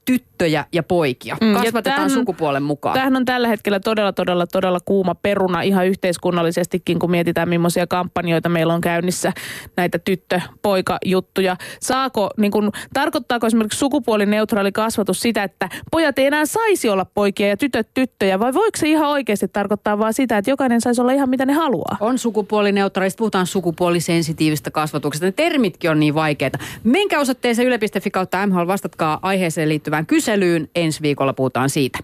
[0.05, 1.37] tyttöjä ja poikia.
[1.41, 2.95] Mm, ja Kasvatetaan tämähän- sukupuolen mukaan.
[2.95, 8.49] Tämähän on tällä hetkellä todella, todella, todella kuuma peruna ihan yhteiskunnallisestikin, kun mietitään millaisia kampanjoita
[8.49, 9.33] meillä on käynnissä
[9.77, 11.57] näitä tyttö-poika-juttuja.
[11.81, 17.49] Saako, niin kun, tarkoittaako esimerkiksi sukupuolineutraali kasvatus sitä, että pojat ei enää saisi olla poikia
[17.49, 21.13] ja tytöt tyttöjä, vai voiko se ihan oikeasti tarkoittaa vaan sitä, että jokainen saisi olla
[21.13, 21.97] ihan mitä ne haluaa?
[22.01, 25.27] On sukupuolineutraalista, puhutaan sukupuolisensitiivistä kasvatuksesta.
[25.27, 26.59] Ne termitkin on niin vaikeita.
[26.85, 30.69] Menkää osoitteeseen yle.fi kautta MHL, vastatkaa aiheeseen liittyvään kyselyyn.
[30.75, 31.99] Ensi viikolla puhutaan siitä.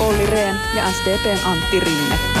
[0.00, 2.39] Olli Rehn ja SDPn Antti Rinne.